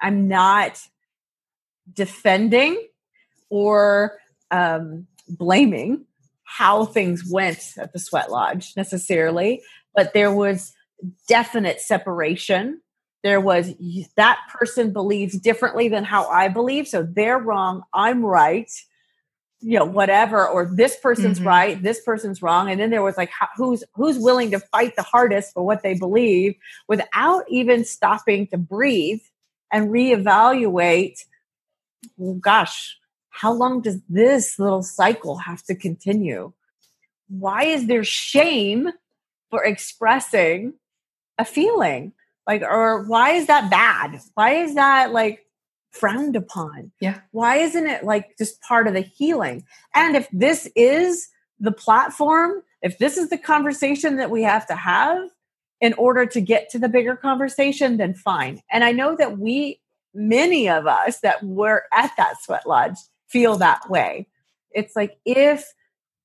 I'm 0.00 0.28
not 0.28 0.80
defending 1.92 2.86
or 3.48 4.18
um, 4.50 5.06
blaming 5.28 6.06
how 6.42 6.84
things 6.84 7.24
went 7.30 7.74
at 7.78 7.92
the 7.92 7.98
sweat 7.98 8.30
lodge 8.30 8.74
necessarily, 8.76 9.62
but 9.94 10.12
there 10.12 10.32
was 10.32 10.72
definite 11.28 11.80
separation 11.80 12.80
there 13.24 13.40
was 13.40 13.72
that 14.16 14.38
person 14.52 14.92
believes 14.92 15.36
differently 15.38 15.88
than 15.88 16.04
how 16.04 16.28
I 16.28 16.48
believe, 16.48 16.86
so 16.86 17.02
they're 17.02 17.38
wrong, 17.38 17.82
I'm 17.94 18.22
right, 18.22 18.70
you 19.60 19.78
know, 19.78 19.86
whatever, 19.86 20.46
or 20.46 20.66
this 20.66 20.94
person's 21.02 21.38
mm-hmm. 21.38 21.48
right, 21.48 21.82
this 21.82 22.02
person's 22.02 22.42
wrong, 22.42 22.70
and 22.70 22.78
then 22.78 22.90
there 22.90 23.02
was 23.02 23.16
like 23.16 23.30
who's 23.56 23.82
who's 23.94 24.18
willing 24.18 24.50
to 24.50 24.60
fight 24.60 24.94
the 24.94 25.02
hardest 25.02 25.54
for 25.54 25.64
what 25.64 25.82
they 25.82 25.94
believe 25.94 26.54
without 26.86 27.44
even 27.48 27.82
stopping 27.86 28.46
to 28.48 28.58
breathe 28.58 29.22
and 29.72 29.88
reevaluate. 29.88 31.18
Well, 32.18 32.34
gosh, 32.34 32.98
how 33.30 33.54
long 33.54 33.80
does 33.80 34.00
this 34.06 34.58
little 34.58 34.82
cycle 34.82 35.38
have 35.38 35.62
to 35.64 35.74
continue? 35.74 36.52
Why 37.28 37.64
is 37.64 37.86
there 37.86 38.04
shame 38.04 38.90
for 39.48 39.64
expressing 39.64 40.74
a 41.38 41.44
feeling? 41.44 42.12
Like, 42.46 42.62
or 42.62 43.04
why 43.04 43.30
is 43.32 43.46
that 43.46 43.70
bad? 43.70 44.20
Why 44.34 44.54
is 44.54 44.74
that 44.74 45.12
like 45.12 45.46
frowned 45.90 46.36
upon? 46.36 46.92
Yeah. 47.00 47.20
Why 47.30 47.56
isn't 47.56 47.86
it 47.86 48.04
like 48.04 48.36
just 48.36 48.60
part 48.60 48.86
of 48.86 48.94
the 48.94 49.00
healing? 49.00 49.64
And 49.94 50.16
if 50.16 50.28
this 50.32 50.68
is 50.76 51.28
the 51.58 51.72
platform, 51.72 52.62
if 52.82 52.98
this 52.98 53.16
is 53.16 53.30
the 53.30 53.38
conversation 53.38 54.16
that 54.16 54.30
we 54.30 54.42
have 54.42 54.66
to 54.66 54.74
have 54.74 55.30
in 55.80 55.94
order 55.94 56.26
to 56.26 56.40
get 56.40 56.68
to 56.70 56.78
the 56.78 56.88
bigger 56.88 57.16
conversation, 57.16 57.96
then 57.96 58.14
fine. 58.14 58.60
And 58.70 58.84
I 58.84 58.92
know 58.92 59.16
that 59.16 59.38
we, 59.38 59.80
many 60.12 60.68
of 60.68 60.86
us 60.86 61.20
that 61.20 61.42
were 61.42 61.84
at 61.92 62.12
that 62.16 62.42
sweat 62.42 62.66
lodge, 62.66 62.96
feel 63.26 63.56
that 63.56 63.88
way. 63.88 64.28
It's 64.70 64.94
like 64.94 65.18
if 65.24 65.72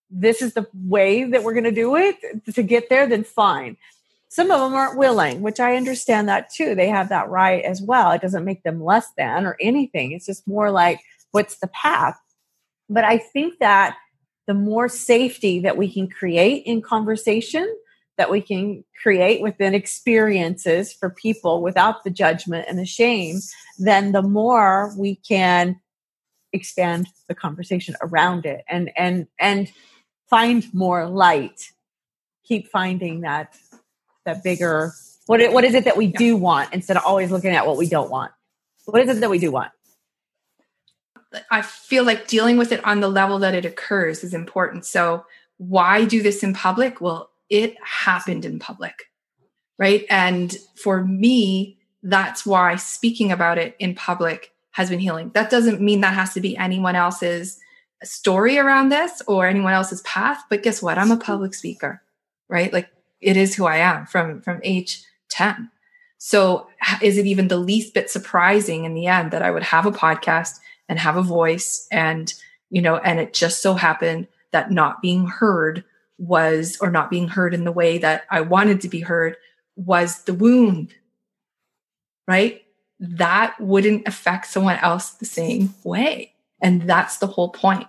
this 0.09 0.41
is 0.41 0.53
the 0.53 0.67
way 0.73 1.23
that 1.23 1.43
we're 1.43 1.53
going 1.53 1.63
to 1.63 1.71
do 1.71 1.95
it 1.95 2.17
to 2.53 2.63
get 2.63 2.89
there, 2.89 3.07
then 3.07 3.23
fine. 3.23 3.77
Some 4.29 4.51
of 4.51 4.59
them 4.59 4.73
aren't 4.73 4.97
willing, 4.97 5.41
which 5.41 5.59
I 5.59 5.75
understand 5.75 6.29
that 6.29 6.51
too. 6.51 6.75
They 6.75 6.87
have 6.87 7.09
that 7.09 7.29
right 7.29 7.63
as 7.63 7.81
well. 7.81 8.11
It 8.11 8.21
doesn't 8.21 8.45
make 8.45 8.63
them 8.63 8.83
less 8.83 9.07
than 9.17 9.45
or 9.45 9.57
anything. 9.59 10.11
It's 10.11 10.27
just 10.27 10.47
more 10.47 10.69
like, 10.69 11.01
what's 11.31 11.57
the 11.57 11.67
path? 11.67 12.17
But 12.89 13.03
I 13.03 13.17
think 13.17 13.59
that 13.59 13.97
the 14.45 14.53
more 14.53 14.87
safety 14.87 15.59
that 15.61 15.77
we 15.77 15.91
can 15.91 16.07
create 16.07 16.63
in 16.65 16.81
conversation, 16.81 17.75
that 18.17 18.29
we 18.29 18.41
can 18.41 18.83
create 19.01 19.41
within 19.41 19.73
experiences 19.73 20.93
for 20.93 21.09
people 21.09 21.61
without 21.61 22.03
the 22.03 22.09
judgment 22.09 22.65
and 22.69 22.77
the 22.77 22.85
shame, 22.85 23.39
then 23.79 24.11
the 24.11 24.21
more 24.21 24.93
we 24.97 25.15
can 25.15 25.79
expand 26.53 27.07
the 27.27 27.35
conversation 27.35 27.95
around 28.01 28.45
it 28.45 28.63
and 28.67 28.89
and 28.97 29.27
and 29.39 29.71
find 30.29 30.71
more 30.73 31.07
light 31.07 31.71
keep 32.43 32.67
finding 32.67 33.21
that 33.21 33.55
that 34.25 34.43
bigger 34.43 34.93
what 35.25 35.41
what 35.53 35.63
is 35.63 35.73
it 35.73 35.85
that 35.85 35.97
we 35.97 36.07
do 36.07 36.35
want 36.35 36.73
instead 36.73 36.97
of 36.97 37.03
always 37.05 37.31
looking 37.31 37.51
at 37.51 37.65
what 37.65 37.77
we 37.77 37.87
don't 37.87 38.09
want 38.09 38.31
what 38.85 39.01
is 39.01 39.17
it 39.17 39.19
that 39.21 39.29
we 39.29 39.39
do 39.39 39.51
want 39.51 39.71
i 41.51 41.61
feel 41.61 42.03
like 42.03 42.27
dealing 42.27 42.57
with 42.57 42.71
it 42.71 42.83
on 42.85 42.99
the 42.99 43.09
level 43.09 43.39
that 43.39 43.55
it 43.55 43.65
occurs 43.65 44.23
is 44.23 44.33
important 44.33 44.85
so 44.85 45.25
why 45.57 46.05
do 46.05 46.21
this 46.21 46.43
in 46.43 46.53
public 46.53 47.01
well 47.01 47.29
it 47.49 47.75
happened 47.83 48.45
in 48.45 48.59
public 48.59 49.05
right 49.77 50.05
and 50.09 50.57
for 50.75 51.03
me 51.03 51.77
that's 52.03 52.45
why 52.45 52.75
speaking 52.75 53.31
about 53.31 53.57
it 53.57 53.75
in 53.79 53.93
public 53.93 54.53
has 54.71 54.89
been 54.89 54.99
healing. 54.99 55.31
That 55.33 55.49
doesn't 55.49 55.81
mean 55.81 56.01
that 56.01 56.13
has 56.13 56.33
to 56.33 56.41
be 56.41 56.55
anyone 56.55 56.95
else's 56.95 57.59
story 58.03 58.57
around 58.57 58.89
this 58.89 59.21
or 59.27 59.45
anyone 59.45 59.73
else's 59.73 60.01
path, 60.03 60.41
but 60.49 60.63
guess 60.63 60.81
what? 60.81 60.97
I'm 60.97 61.11
a 61.11 61.17
public 61.17 61.53
speaker, 61.53 62.01
right? 62.47 62.71
Like 62.71 62.89
it 63.21 63.37
is 63.37 63.55
who 63.55 63.65
I 63.65 63.77
am 63.77 64.05
from 64.05 64.41
from 64.41 64.61
age 64.63 65.03
10. 65.29 65.69
So 66.17 66.67
is 67.01 67.17
it 67.17 67.25
even 67.25 67.47
the 67.47 67.57
least 67.57 67.93
bit 67.93 68.09
surprising 68.09 68.85
in 68.85 68.93
the 68.93 69.07
end 69.07 69.31
that 69.31 69.41
I 69.41 69.51
would 69.51 69.63
have 69.63 69.85
a 69.85 69.91
podcast 69.91 70.59
and 70.87 70.99
have 70.99 71.15
a 71.15 71.21
voice 71.21 71.87
and 71.91 72.33
you 72.69 72.81
know 72.81 72.97
and 72.97 73.19
it 73.19 73.33
just 73.33 73.61
so 73.61 73.73
happened 73.73 74.27
that 74.51 74.71
not 74.71 75.01
being 75.01 75.27
heard 75.27 75.83
was 76.17 76.77
or 76.81 76.91
not 76.91 77.09
being 77.09 77.27
heard 77.27 77.53
in 77.53 77.63
the 77.63 77.71
way 77.71 77.97
that 77.97 78.23
I 78.29 78.41
wanted 78.41 78.81
to 78.81 78.89
be 78.89 78.99
heard 78.99 79.37
was 79.75 80.23
the 80.23 80.33
wound 80.33 80.93
right 82.27 82.63
that 82.99 83.59
wouldn't 83.59 84.07
affect 84.07 84.47
someone 84.47 84.77
else 84.77 85.11
the 85.11 85.25
same 85.25 85.73
way. 85.83 86.33
And 86.61 86.81
that's 86.81 87.17
the 87.17 87.27
whole 87.27 87.49
point. 87.49 87.87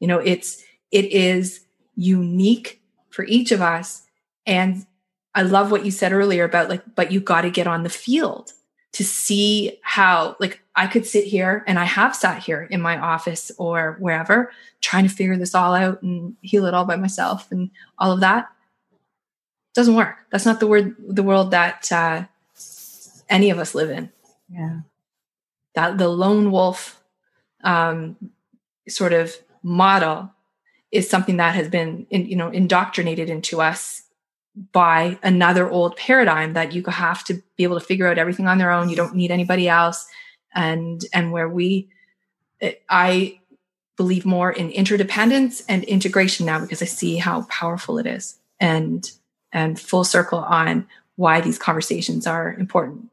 You 0.00 0.08
know, 0.08 0.18
it's, 0.18 0.62
it 0.90 1.06
is 1.06 1.60
unique 1.94 2.80
for 3.10 3.24
each 3.26 3.52
of 3.52 3.60
us. 3.60 4.02
And 4.46 4.86
I 5.34 5.42
love 5.42 5.70
what 5.70 5.84
you 5.84 5.90
said 5.90 6.12
earlier 6.12 6.44
about 6.44 6.70
like, 6.70 6.82
but 6.94 7.12
you 7.12 7.20
got 7.20 7.42
to 7.42 7.50
get 7.50 7.66
on 7.66 7.82
the 7.82 7.90
field 7.90 8.52
to 8.92 9.04
see 9.04 9.78
how, 9.82 10.36
like, 10.40 10.62
I 10.74 10.86
could 10.86 11.06
sit 11.06 11.24
here 11.24 11.64
and 11.66 11.78
I 11.78 11.84
have 11.84 12.16
sat 12.16 12.42
here 12.42 12.62
in 12.62 12.80
my 12.80 12.98
office 12.98 13.52
or 13.58 13.96
wherever 13.98 14.50
trying 14.80 15.06
to 15.06 15.14
figure 15.14 15.36
this 15.36 15.54
all 15.54 15.74
out 15.74 16.02
and 16.02 16.36
heal 16.40 16.64
it 16.64 16.72
all 16.72 16.86
by 16.86 16.96
myself 16.96 17.50
and 17.52 17.70
all 17.98 18.12
of 18.12 18.20
that. 18.20 18.48
Doesn't 19.74 19.94
work. 19.94 20.16
That's 20.30 20.46
not 20.46 20.60
the 20.60 20.66
word, 20.66 20.96
the 20.98 21.22
world 21.22 21.50
that 21.50 21.92
uh, 21.92 22.24
any 23.28 23.50
of 23.50 23.58
us 23.58 23.74
live 23.74 23.90
in. 23.90 24.10
Yeah. 24.48 24.80
That 25.74 25.98
the 25.98 26.08
lone 26.08 26.50
wolf 26.50 27.02
um, 27.62 28.16
sort 28.88 29.12
of 29.12 29.36
model 29.62 30.30
is 30.90 31.10
something 31.10 31.36
that 31.36 31.54
has 31.54 31.68
been, 31.68 32.06
in, 32.08 32.26
you 32.26 32.36
know, 32.36 32.48
indoctrinated 32.48 33.28
into 33.28 33.60
us 33.60 34.04
by 34.72 35.18
another 35.22 35.68
old 35.70 35.96
paradigm 35.96 36.54
that 36.54 36.72
you 36.72 36.82
have 36.84 37.24
to 37.24 37.42
be 37.56 37.64
able 37.64 37.78
to 37.78 37.84
figure 37.84 38.06
out 38.06 38.18
everything 38.18 38.48
on 38.48 38.58
their 38.58 38.70
own. 38.70 38.88
You 38.88 38.96
don't 38.96 39.14
need 39.14 39.30
anybody 39.30 39.68
else, 39.68 40.06
and 40.54 41.04
and 41.12 41.32
where 41.32 41.48
we, 41.48 41.88
I 42.88 43.40
believe 43.96 44.26
more 44.26 44.50
in 44.50 44.70
interdependence 44.70 45.62
and 45.68 45.84
integration 45.84 46.46
now 46.46 46.60
because 46.60 46.82
I 46.82 46.86
see 46.86 47.16
how 47.16 47.42
powerful 47.42 47.98
it 47.98 48.06
is, 48.06 48.38
and 48.58 49.10
and 49.52 49.78
full 49.78 50.04
circle 50.04 50.40
on 50.40 50.86
why 51.16 51.40
these 51.40 51.58
conversations 51.58 52.26
are 52.26 52.54
important. 52.54 53.08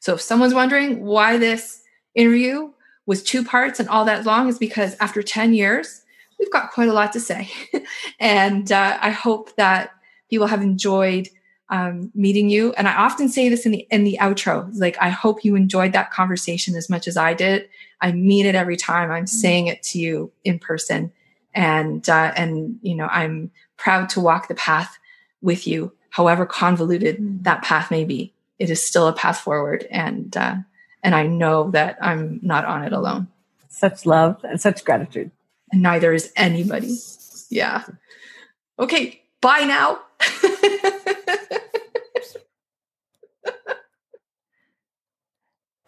So 0.00 0.14
if 0.14 0.20
someone's 0.20 0.54
wondering 0.54 1.04
why 1.04 1.38
this 1.38 1.82
interview 2.14 2.70
was 3.06 3.22
two 3.22 3.44
parts 3.44 3.80
and 3.80 3.88
all 3.88 4.04
that 4.04 4.26
long 4.26 4.48
is 4.48 4.58
because 4.58 4.96
after 5.00 5.22
10 5.22 5.54
years, 5.54 6.02
we've 6.38 6.50
got 6.50 6.72
quite 6.72 6.88
a 6.88 6.92
lot 6.92 7.12
to 7.12 7.20
say. 7.20 7.48
and 8.20 8.70
uh, 8.70 8.98
I 9.00 9.10
hope 9.10 9.54
that 9.56 9.90
people 10.34 10.48
have 10.48 10.62
enjoyed 10.62 11.28
um, 11.68 12.10
meeting 12.12 12.50
you. 12.50 12.72
And 12.72 12.88
I 12.88 12.96
often 12.96 13.28
say 13.28 13.48
this 13.48 13.64
in 13.64 13.70
the 13.70 13.86
in 13.88 14.02
the 14.02 14.18
outro, 14.20 14.68
like 14.74 14.96
I 15.00 15.10
hope 15.10 15.44
you 15.44 15.54
enjoyed 15.54 15.92
that 15.92 16.10
conversation 16.10 16.74
as 16.74 16.90
much 16.90 17.06
as 17.06 17.16
I 17.16 17.34
did. 17.34 17.68
I 18.00 18.10
mean 18.10 18.46
it 18.46 18.56
every 18.56 18.76
time 18.76 19.12
I'm 19.12 19.26
mm-hmm. 19.26 19.26
saying 19.26 19.66
it 19.68 19.82
to 19.84 20.00
you 20.00 20.32
in 20.42 20.58
person, 20.58 21.12
and 21.54 22.08
uh, 22.08 22.32
and 22.36 22.80
you 22.82 22.96
know 22.96 23.06
I'm 23.06 23.52
proud 23.76 24.08
to 24.10 24.20
walk 24.20 24.48
the 24.48 24.56
path 24.56 24.98
with 25.40 25.68
you, 25.68 25.92
however 26.10 26.46
convoluted 26.46 27.18
mm. 27.18 27.44
that 27.44 27.62
path 27.62 27.92
may 27.92 28.04
be 28.04 28.34
it 28.58 28.70
is 28.70 28.84
still 28.84 29.06
a 29.06 29.12
path 29.12 29.38
forward 29.38 29.86
and 29.90 30.36
uh, 30.36 30.56
and 31.02 31.14
I 31.14 31.26
know 31.26 31.70
that 31.70 31.98
I'm 32.00 32.40
not 32.42 32.64
on 32.64 32.82
it 32.82 32.92
alone. 32.92 33.28
Such 33.68 34.04
love 34.04 34.42
and 34.42 34.60
such 34.60 34.84
gratitude. 34.84 35.30
And 35.70 35.82
neither 35.82 36.12
is 36.12 36.32
anybody. 36.36 36.96
Yeah. 37.50 37.84
Okay, 38.78 39.23
bye 39.44 39.64
now. 39.64 40.00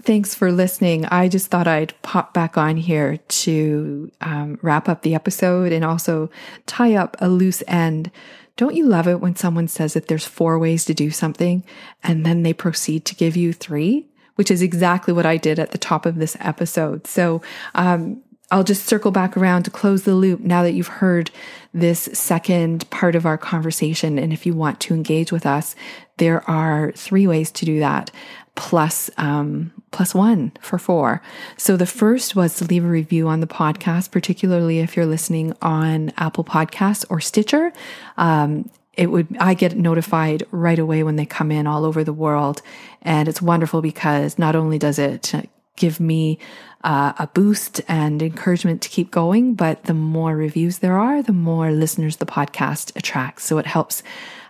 Thanks 0.03 0.35
for 0.35 0.53
listening. 0.53 1.07
I 1.07 1.29
just 1.29 1.47
thought 1.49 1.67
I'd 1.67 2.01
pop 2.03 2.35
back 2.35 2.59
on 2.59 2.77
here 2.77 3.17
to 3.17 4.13
um, 4.21 4.59
wrap 4.61 4.89
up 4.91 5.01
the 5.01 5.15
episode 5.15 5.73
and 5.73 5.85
also 5.85 6.31
tie 6.67 6.95
up 6.95 7.17
a 7.19 7.29
loose 7.29 7.63
end 7.67 8.13
don't 8.57 8.75
you 8.75 8.87
love 8.87 9.07
it 9.07 9.21
when 9.21 9.37
someone 9.37 9.69
says 9.69 9.93
that 9.93 10.09
there's 10.09 10.25
four 10.25 10.59
ways 10.59 10.87
to 10.87 10.95
do 10.95 11.11
something 11.11 11.63
and 12.03 12.25
then 12.25 12.43
they 12.43 12.55
proceed 12.55 13.05
to 13.05 13.15
give 13.15 13.37
you 13.37 13.53
three? 13.53 14.09
Which 14.37 14.51
is 14.51 14.63
exactly 14.63 15.13
what 15.15 15.27
I 15.27 15.37
did 15.37 15.59
at 15.59 15.73
the 15.73 15.79
top 15.79 16.05
of 16.07 16.17
this 16.17 16.37
episode. 16.41 17.07
So, 17.07 17.43
um, 17.75 18.23
I'll 18.51 18.65
just 18.65 18.87
circle 18.87 19.11
back 19.11 19.37
around 19.37 19.65
to 19.65 19.71
close 19.71 20.05
the 20.05 20.15
loop 20.15 20.41
now 20.41 20.63
that 20.63 20.73
you've 20.73 20.87
heard 20.87 21.31
this 21.75 22.09
second 22.13 22.89
part 22.91 23.17
of 23.17 23.27
our 23.27 23.37
conversation. 23.37 24.19
And 24.19 24.33
if 24.33 24.47
you 24.47 24.55
want 24.55 24.81
to 24.81 24.95
engage 24.95 25.33
with 25.33 25.45
us, 25.45 25.75
there 26.19 26.49
are 26.49 26.93
three 26.93 27.27
ways 27.27 27.51
to 27.53 27.65
do 27.65 27.81
that 27.81 28.11
plus 28.55 29.11
um, 29.19 29.73
plus 29.91 30.15
one 30.15 30.53
for 30.61 30.79
four. 30.79 31.23
So 31.57 31.77
the 31.77 31.87
first 31.87 32.35
was 32.35 32.57
to 32.57 32.65
leave 32.65 32.85
a 32.85 32.89
review 32.89 33.29
on 33.29 33.41
the 33.41 33.47
podcast, 33.47 34.11
particularly 34.11 34.81
if 34.81 34.97
you're 34.97 35.07
listening 35.07 35.53
on 35.63 36.13
Apple 36.17 36.45
Podcasts 36.45 37.05
or 37.09 37.21
Stitcher. 37.21 37.73
Um, 38.17 38.71
it 38.95 39.11
would 39.11 39.37
I 39.39 39.55
get 39.55 39.77
notified 39.77 40.43
right 40.51 40.79
away 40.79 41.03
when 41.03 41.17
they 41.17 41.27
come 41.27 41.53
in 41.53 41.67
all 41.67 41.85
over 41.85 42.03
the 42.03 42.15
world, 42.15 42.63
and 43.03 43.29
it's 43.29 43.43
wonderful 43.43 43.83
because 43.83 44.39
not 44.39 44.57
only 44.57 44.79
does 44.79 44.99
it 44.99 45.35
give 45.77 46.01
me 46.01 46.39
uh, 46.85 47.13
a 47.19 47.27
boost 47.27 47.81
and 47.89 48.23
encouragement 48.23 48.81
to 48.83 48.89
keep 48.89 49.11
going, 49.11 49.55
but 49.55 49.85
the 49.85 49.95
more 49.95 50.37
reviews 50.37 50.79
there 50.79 50.99
are, 50.99 51.23
the 51.23 51.33
more 51.33 51.73
listeners 51.73 52.17
the 52.17 52.27
podcast 52.27 52.95
attracts. 52.97 53.45
So 53.45 53.59
it 53.59 53.67
helps 53.67 54.03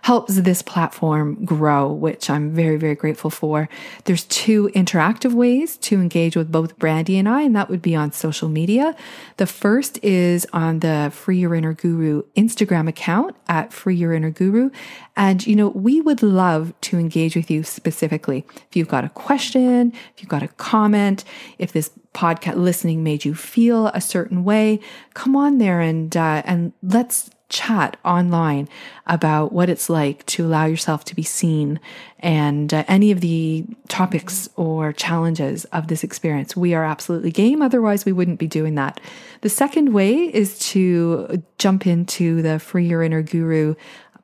helps 0.07 0.37
this 0.37 0.61
platform 0.61 1.43
grow, 1.43 1.91
which 1.91 2.29
I'm 2.29 2.51
very, 2.51 2.77
very 2.77 2.95
grateful 2.95 3.29
for. 3.29 3.67
There's 4.05 4.23
two 4.23 4.69
interactive 4.73 5.33
ways 5.33 5.75
to 5.79 5.99
engage 5.99 6.37
with 6.37 6.49
both 6.49 6.79
Brandy 6.79 7.17
and 7.17 7.27
I, 7.27 7.41
and 7.41 7.53
that 7.57 7.69
would 7.69 7.81
be 7.81 7.93
on 7.93 8.13
social 8.13 8.47
media. 8.47 8.95
The 9.35 9.45
first 9.45 10.01
is 10.01 10.47
on 10.53 10.79
the 10.79 11.11
Free 11.13 11.39
Your 11.39 11.53
Inner 11.53 11.73
Guru 11.73 12.23
Instagram 12.37 12.87
account 12.87 13.35
at 13.49 13.73
Free 13.73 13.97
Your 13.97 14.13
Inner 14.13 14.31
Guru. 14.31 14.69
And, 15.17 15.45
you 15.45 15.57
know, 15.57 15.67
we 15.67 15.99
would 15.99 16.23
love 16.23 16.73
to 16.83 16.97
engage 16.97 17.35
with 17.35 17.51
you 17.51 17.63
specifically. 17.63 18.45
If 18.69 18.77
you've 18.77 18.87
got 18.87 19.03
a 19.03 19.09
question, 19.09 19.91
if 20.15 20.21
you've 20.21 20.29
got 20.29 20.41
a 20.41 20.47
comment, 20.47 21.25
if 21.59 21.73
this 21.73 21.91
podcast 22.13 22.55
listening 22.55 23.03
made 23.03 23.25
you 23.25 23.35
feel 23.35 23.87
a 23.87 23.99
certain 23.99 24.45
way, 24.45 24.79
come 25.15 25.35
on 25.35 25.57
there 25.57 25.81
and, 25.81 26.15
uh, 26.15 26.43
and 26.45 26.71
let's 26.81 27.29
chat 27.49 27.97
online 28.03 28.67
about 29.05 29.53
what 29.53 29.69
it's 29.69 29.89
like 29.89 30.25
to 30.25 30.45
allow 30.45 30.65
yourself 30.65 31.05
to 31.05 31.15
be 31.15 31.23
seen 31.23 31.79
and 32.19 32.73
uh, 32.73 32.83
any 32.87 33.11
of 33.11 33.21
the 33.21 33.65
topics 33.87 34.49
or 34.55 34.91
challenges 34.91 35.65
of 35.65 35.87
this 35.87 36.03
experience. 36.03 36.57
We 36.57 36.73
are 36.73 36.83
absolutely 36.83 37.31
game. 37.31 37.61
Otherwise, 37.61 38.05
we 38.05 38.11
wouldn't 38.11 38.39
be 38.39 38.47
doing 38.47 38.75
that. 38.75 38.99
The 39.41 39.49
second 39.49 39.93
way 39.93 40.13
is 40.13 40.59
to 40.71 41.43
jump 41.57 41.87
into 41.87 42.41
the 42.41 42.59
Free 42.59 42.87
Your 42.87 43.03
Inner 43.03 43.21
Guru 43.21 43.75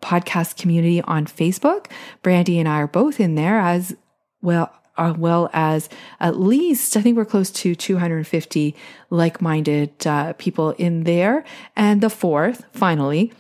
podcast 0.02 0.58
community 0.58 1.02
on 1.02 1.26
Facebook. 1.26 1.88
Brandy 2.22 2.60
and 2.60 2.68
I 2.68 2.82
are 2.82 2.88
both 2.88 3.20
in 3.20 3.36
there 3.36 3.60
as 3.60 3.96
well 4.42 4.74
as 4.98 5.18
well 5.18 5.50
as 5.54 5.90
at 6.20 6.40
least, 6.40 6.96
I 6.96 7.02
think 7.02 7.18
we're 7.18 7.26
close 7.26 7.52
to 7.52 7.76
250 7.76 8.76
like 9.10 9.42
minded 9.42 10.06
uh, 10.06 10.34
people 10.34 10.72
in 10.72 11.04
there. 11.04 11.44
And 11.76 12.02
the 12.02 12.10
fourth, 12.10 12.66
finally, 12.72 13.34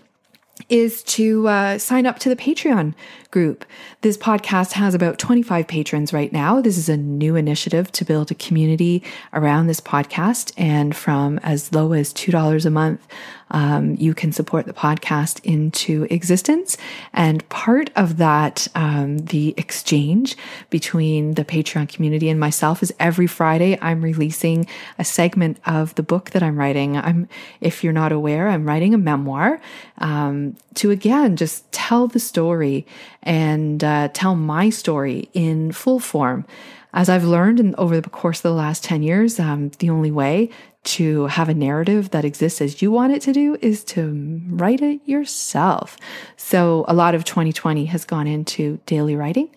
is 0.70 1.04
to 1.04 1.47
uh, 1.47 1.78
sign 1.78 2.06
up 2.06 2.20
to 2.20 2.30
the 2.30 2.36
Patreon 2.36 2.93
group. 3.34 3.65
This 4.01 4.15
podcast 4.15 4.73
has 4.73 4.93
about 4.93 5.17
25 5.17 5.67
patrons 5.67 6.13
right 6.13 6.31
now. 6.31 6.61
This 6.61 6.77
is 6.77 6.88
a 6.88 6.95
new 6.95 7.36
initiative 7.36 7.91
to 7.93 8.05
build 8.05 8.29
a 8.29 8.36
community 8.36 9.01
around 9.34 9.65
this 9.65 9.81
podcast. 9.81 10.53
And 10.55 10.95
from 10.95 11.39
as 11.39 11.73
low 11.73 11.93
as 11.93 12.13
$2 12.13 12.63
a 12.63 12.69
month, 12.69 13.01
um, 13.49 13.95
you 13.99 14.13
can 14.13 14.31
support 14.31 14.67
the 14.67 14.73
podcast 14.73 15.43
into 15.43 16.05
existence. 16.11 16.77
And 17.11 17.47
part 17.49 17.89
of 17.95 18.17
that, 18.17 18.67
um, 18.75 19.17
the 19.17 19.55
exchange 19.57 20.38
between 20.69 21.34
the 21.34 21.43
Patreon 21.45 21.89
community 21.89 22.29
and 22.29 22.39
myself 22.39 22.84
is 22.84 22.93
every 22.99 23.27
Friday 23.27 23.79
I'm 23.81 24.03
releasing 24.03 24.67
a 24.99 25.03
segment 25.03 25.57
of 25.65 25.95
the 25.95 26.03
book 26.03 26.31
that 26.31 26.43
I'm 26.43 26.57
writing. 26.57 26.97
I'm, 26.97 27.27
if 27.61 27.84
you're 27.84 27.93
not 27.93 28.11
aware, 28.11 28.47
I'm 28.49 28.67
writing 28.67 28.93
a 28.93 28.97
memoir 28.99 29.59
um, 29.97 30.55
to 30.76 30.91
again 30.91 31.36
just 31.36 31.71
tell 31.71 32.07
the 32.07 32.19
story 32.19 32.86
and 33.21 33.84
uh, 33.84 34.09
tell 34.13 34.36
my 34.36 34.69
story 34.69 35.30
in 35.34 35.71
full 35.71 35.99
form. 35.99 36.45
As 36.93 37.09
I've 37.09 37.24
learned 37.24 37.59
in, 37.59 37.74
over 37.76 37.99
the 37.99 38.09
course 38.09 38.39
of 38.39 38.43
the 38.43 38.53
last 38.53 38.84
10 38.84 39.01
years, 39.01 39.39
um, 39.39 39.71
the 39.80 39.89
only 39.89 40.11
way 40.11 40.49
to 40.84 41.26
have 41.28 41.49
a 41.49 41.53
narrative 41.53 42.11
that 42.11 42.26
exists 42.26 42.61
as 42.61 42.82
you 42.82 42.91
want 42.91 43.13
it 43.13 43.21
to 43.24 43.34
do 43.34 43.57
is 43.61 43.84
to 43.86 44.41
write 44.49 44.82
it 44.82 44.99
yourself. 45.05 45.97
So 46.36 46.86
a 46.88 46.93
lot 46.93 47.15
of 47.15 47.24
2020 47.24 47.86
has 47.86 48.05
gone 48.05 48.28
into 48.28 48.80
daily 48.86 49.15
writing 49.15 49.49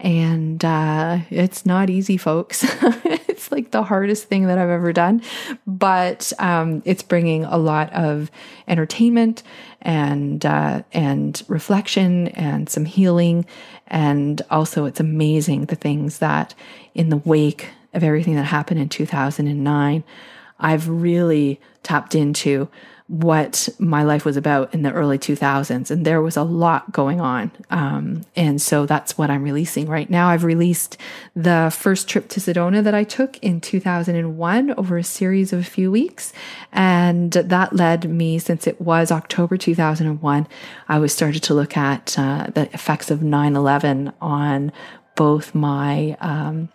and 0.00 0.64
uh, 0.64 1.18
it's 1.28 1.66
not 1.66 1.90
easy, 1.90 2.16
folks. 2.16 2.64
like 3.52 3.70
the 3.70 3.82
hardest 3.82 4.24
thing 4.24 4.46
that 4.46 4.58
I've 4.58 4.68
ever 4.68 4.92
done, 4.92 5.22
but 5.66 6.32
um, 6.38 6.82
it's 6.84 7.02
bringing 7.02 7.44
a 7.44 7.56
lot 7.56 7.92
of 7.92 8.30
entertainment 8.68 9.42
and 9.82 10.44
uh, 10.44 10.82
and 10.92 11.42
reflection 11.48 12.28
and 12.28 12.68
some 12.68 12.84
healing, 12.84 13.46
and 13.86 14.42
also 14.50 14.84
it's 14.84 15.00
amazing 15.00 15.66
the 15.66 15.76
things 15.76 16.18
that 16.18 16.54
in 16.94 17.08
the 17.08 17.18
wake 17.18 17.68
of 17.92 18.04
everything 18.04 18.36
that 18.36 18.44
happened 18.44 18.78
in 18.80 18.88
2009 18.88 20.04
I've 20.60 20.88
really 20.88 21.60
tapped 21.82 22.14
into 22.14 22.68
what 23.10 23.68
my 23.80 24.04
life 24.04 24.24
was 24.24 24.36
about 24.36 24.72
in 24.72 24.82
the 24.82 24.92
early 24.92 25.18
2000s. 25.18 25.90
And 25.90 26.06
there 26.06 26.22
was 26.22 26.36
a 26.36 26.44
lot 26.44 26.92
going 26.92 27.20
on. 27.20 27.50
Um, 27.68 28.24
and 28.36 28.62
so 28.62 28.86
that's 28.86 29.18
what 29.18 29.30
I'm 29.30 29.42
releasing 29.42 29.88
right 29.88 30.08
now. 30.08 30.28
I've 30.28 30.44
released 30.44 30.96
the 31.34 31.76
first 31.76 32.06
trip 32.06 32.28
to 32.28 32.38
Sedona 32.38 32.84
that 32.84 32.94
I 32.94 33.02
took 33.02 33.36
in 33.38 33.60
2001 33.60 34.74
over 34.78 34.96
a 34.96 35.02
series 35.02 35.52
of 35.52 35.58
a 35.58 35.64
few 35.64 35.90
weeks. 35.90 36.32
And 36.72 37.32
that 37.32 37.74
led 37.74 38.08
me, 38.08 38.38
since 38.38 38.68
it 38.68 38.80
was 38.80 39.10
October 39.10 39.56
2001, 39.56 40.46
I 40.88 40.98
was 41.00 41.12
started 41.12 41.42
to 41.42 41.54
look 41.54 41.76
at 41.76 42.16
uh, 42.16 42.46
the 42.54 42.72
effects 42.72 43.10
of 43.10 43.24
9 43.24 43.56
11 43.56 44.12
on 44.20 44.70
both 45.16 45.52
my 45.52 46.16
um, 46.20 46.68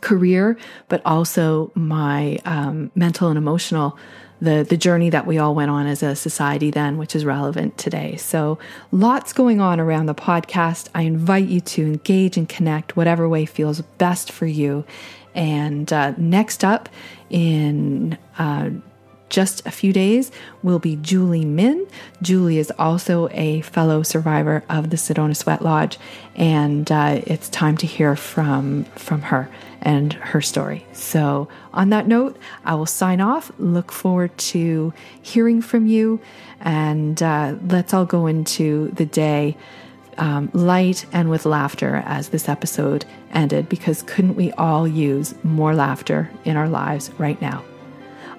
career, 0.00 0.56
but 0.88 1.02
also 1.04 1.70
my 1.74 2.38
um, 2.46 2.90
mental 2.94 3.28
and 3.28 3.36
emotional 3.36 3.98
the 4.40 4.66
the 4.68 4.76
journey 4.76 5.10
that 5.10 5.26
we 5.26 5.38
all 5.38 5.54
went 5.54 5.70
on 5.70 5.86
as 5.86 6.02
a 6.02 6.14
society 6.14 6.70
then, 6.70 6.98
which 6.98 7.14
is 7.16 7.24
relevant 7.24 7.78
today. 7.78 8.16
So 8.16 8.58
lots 8.92 9.32
going 9.32 9.60
on 9.60 9.80
around 9.80 10.06
the 10.06 10.14
podcast. 10.14 10.88
I 10.94 11.02
invite 11.02 11.48
you 11.48 11.60
to 11.60 11.82
engage 11.82 12.36
and 12.36 12.48
connect 12.48 12.96
whatever 12.96 13.28
way 13.28 13.46
feels 13.46 13.80
best 13.98 14.30
for 14.30 14.46
you. 14.46 14.84
And 15.34 15.92
uh, 15.92 16.14
next 16.16 16.64
up 16.64 16.88
in 17.28 18.16
uh, 18.38 18.70
just 19.28 19.66
a 19.66 19.70
few 19.70 19.92
days 19.92 20.30
will 20.62 20.78
be 20.78 20.96
Julie 20.96 21.44
Min. 21.44 21.86
Julie 22.22 22.58
is 22.58 22.72
also 22.78 23.28
a 23.32 23.60
fellow 23.62 24.02
survivor 24.02 24.62
of 24.68 24.90
the 24.90 24.96
Sedona 24.96 25.36
Sweat 25.36 25.62
Lodge, 25.62 25.98
and 26.34 26.90
uh, 26.90 27.20
it's 27.26 27.48
time 27.48 27.76
to 27.78 27.86
hear 27.86 28.16
from 28.16 28.84
from 28.94 29.22
her 29.22 29.50
and 29.86 30.14
her 30.14 30.42
story. 30.42 30.84
So, 30.92 31.48
on 31.72 31.90
that 31.90 32.08
note, 32.08 32.36
I 32.64 32.74
will 32.74 32.86
sign 32.86 33.20
off. 33.20 33.52
Look 33.58 33.92
forward 33.92 34.36
to 34.38 34.92
hearing 35.22 35.62
from 35.62 35.86
you, 35.86 36.20
and 36.60 37.22
uh, 37.22 37.54
let's 37.68 37.94
all 37.94 38.04
go 38.04 38.26
into 38.26 38.88
the 38.88 39.06
day. 39.06 39.56
Um, 40.18 40.50
light 40.54 41.04
and 41.12 41.28
with 41.28 41.44
laughter 41.44 42.02
as 42.06 42.30
this 42.30 42.48
episode 42.48 43.04
ended, 43.32 43.68
because 43.68 44.02
couldn't 44.02 44.34
we 44.34 44.50
all 44.52 44.88
use 44.88 45.34
more 45.44 45.74
laughter 45.74 46.30
in 46.46 46.56
our 46.56 46.70
lives 46.70 47.10
right 47.18 47.38
now? 47.42 47.62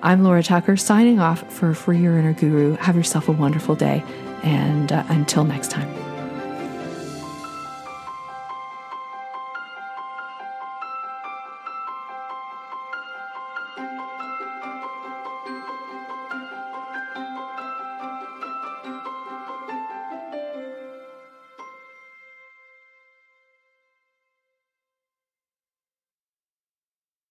I'm 0.02 0.24
Laura 0.24 0.42
Tucker 0.42 0.76
signing 0.76 1.20
off 1.20 1.54
for 1.54 1.76
Free 1.76 2.00
Your 2.00 2.18
Inner 2.18 2.34
Guru. 2.34 2.76
Have 2.78 2.96
yourself 2.96 3.30
a 3.30 3.32
wonderful 3.32 3.76
day, 3.76 4.04
and 4.42 4.92
uh, 4.92 5.04
until 5.10 5.44
next 5.44 5.70
time. 5.70 6.07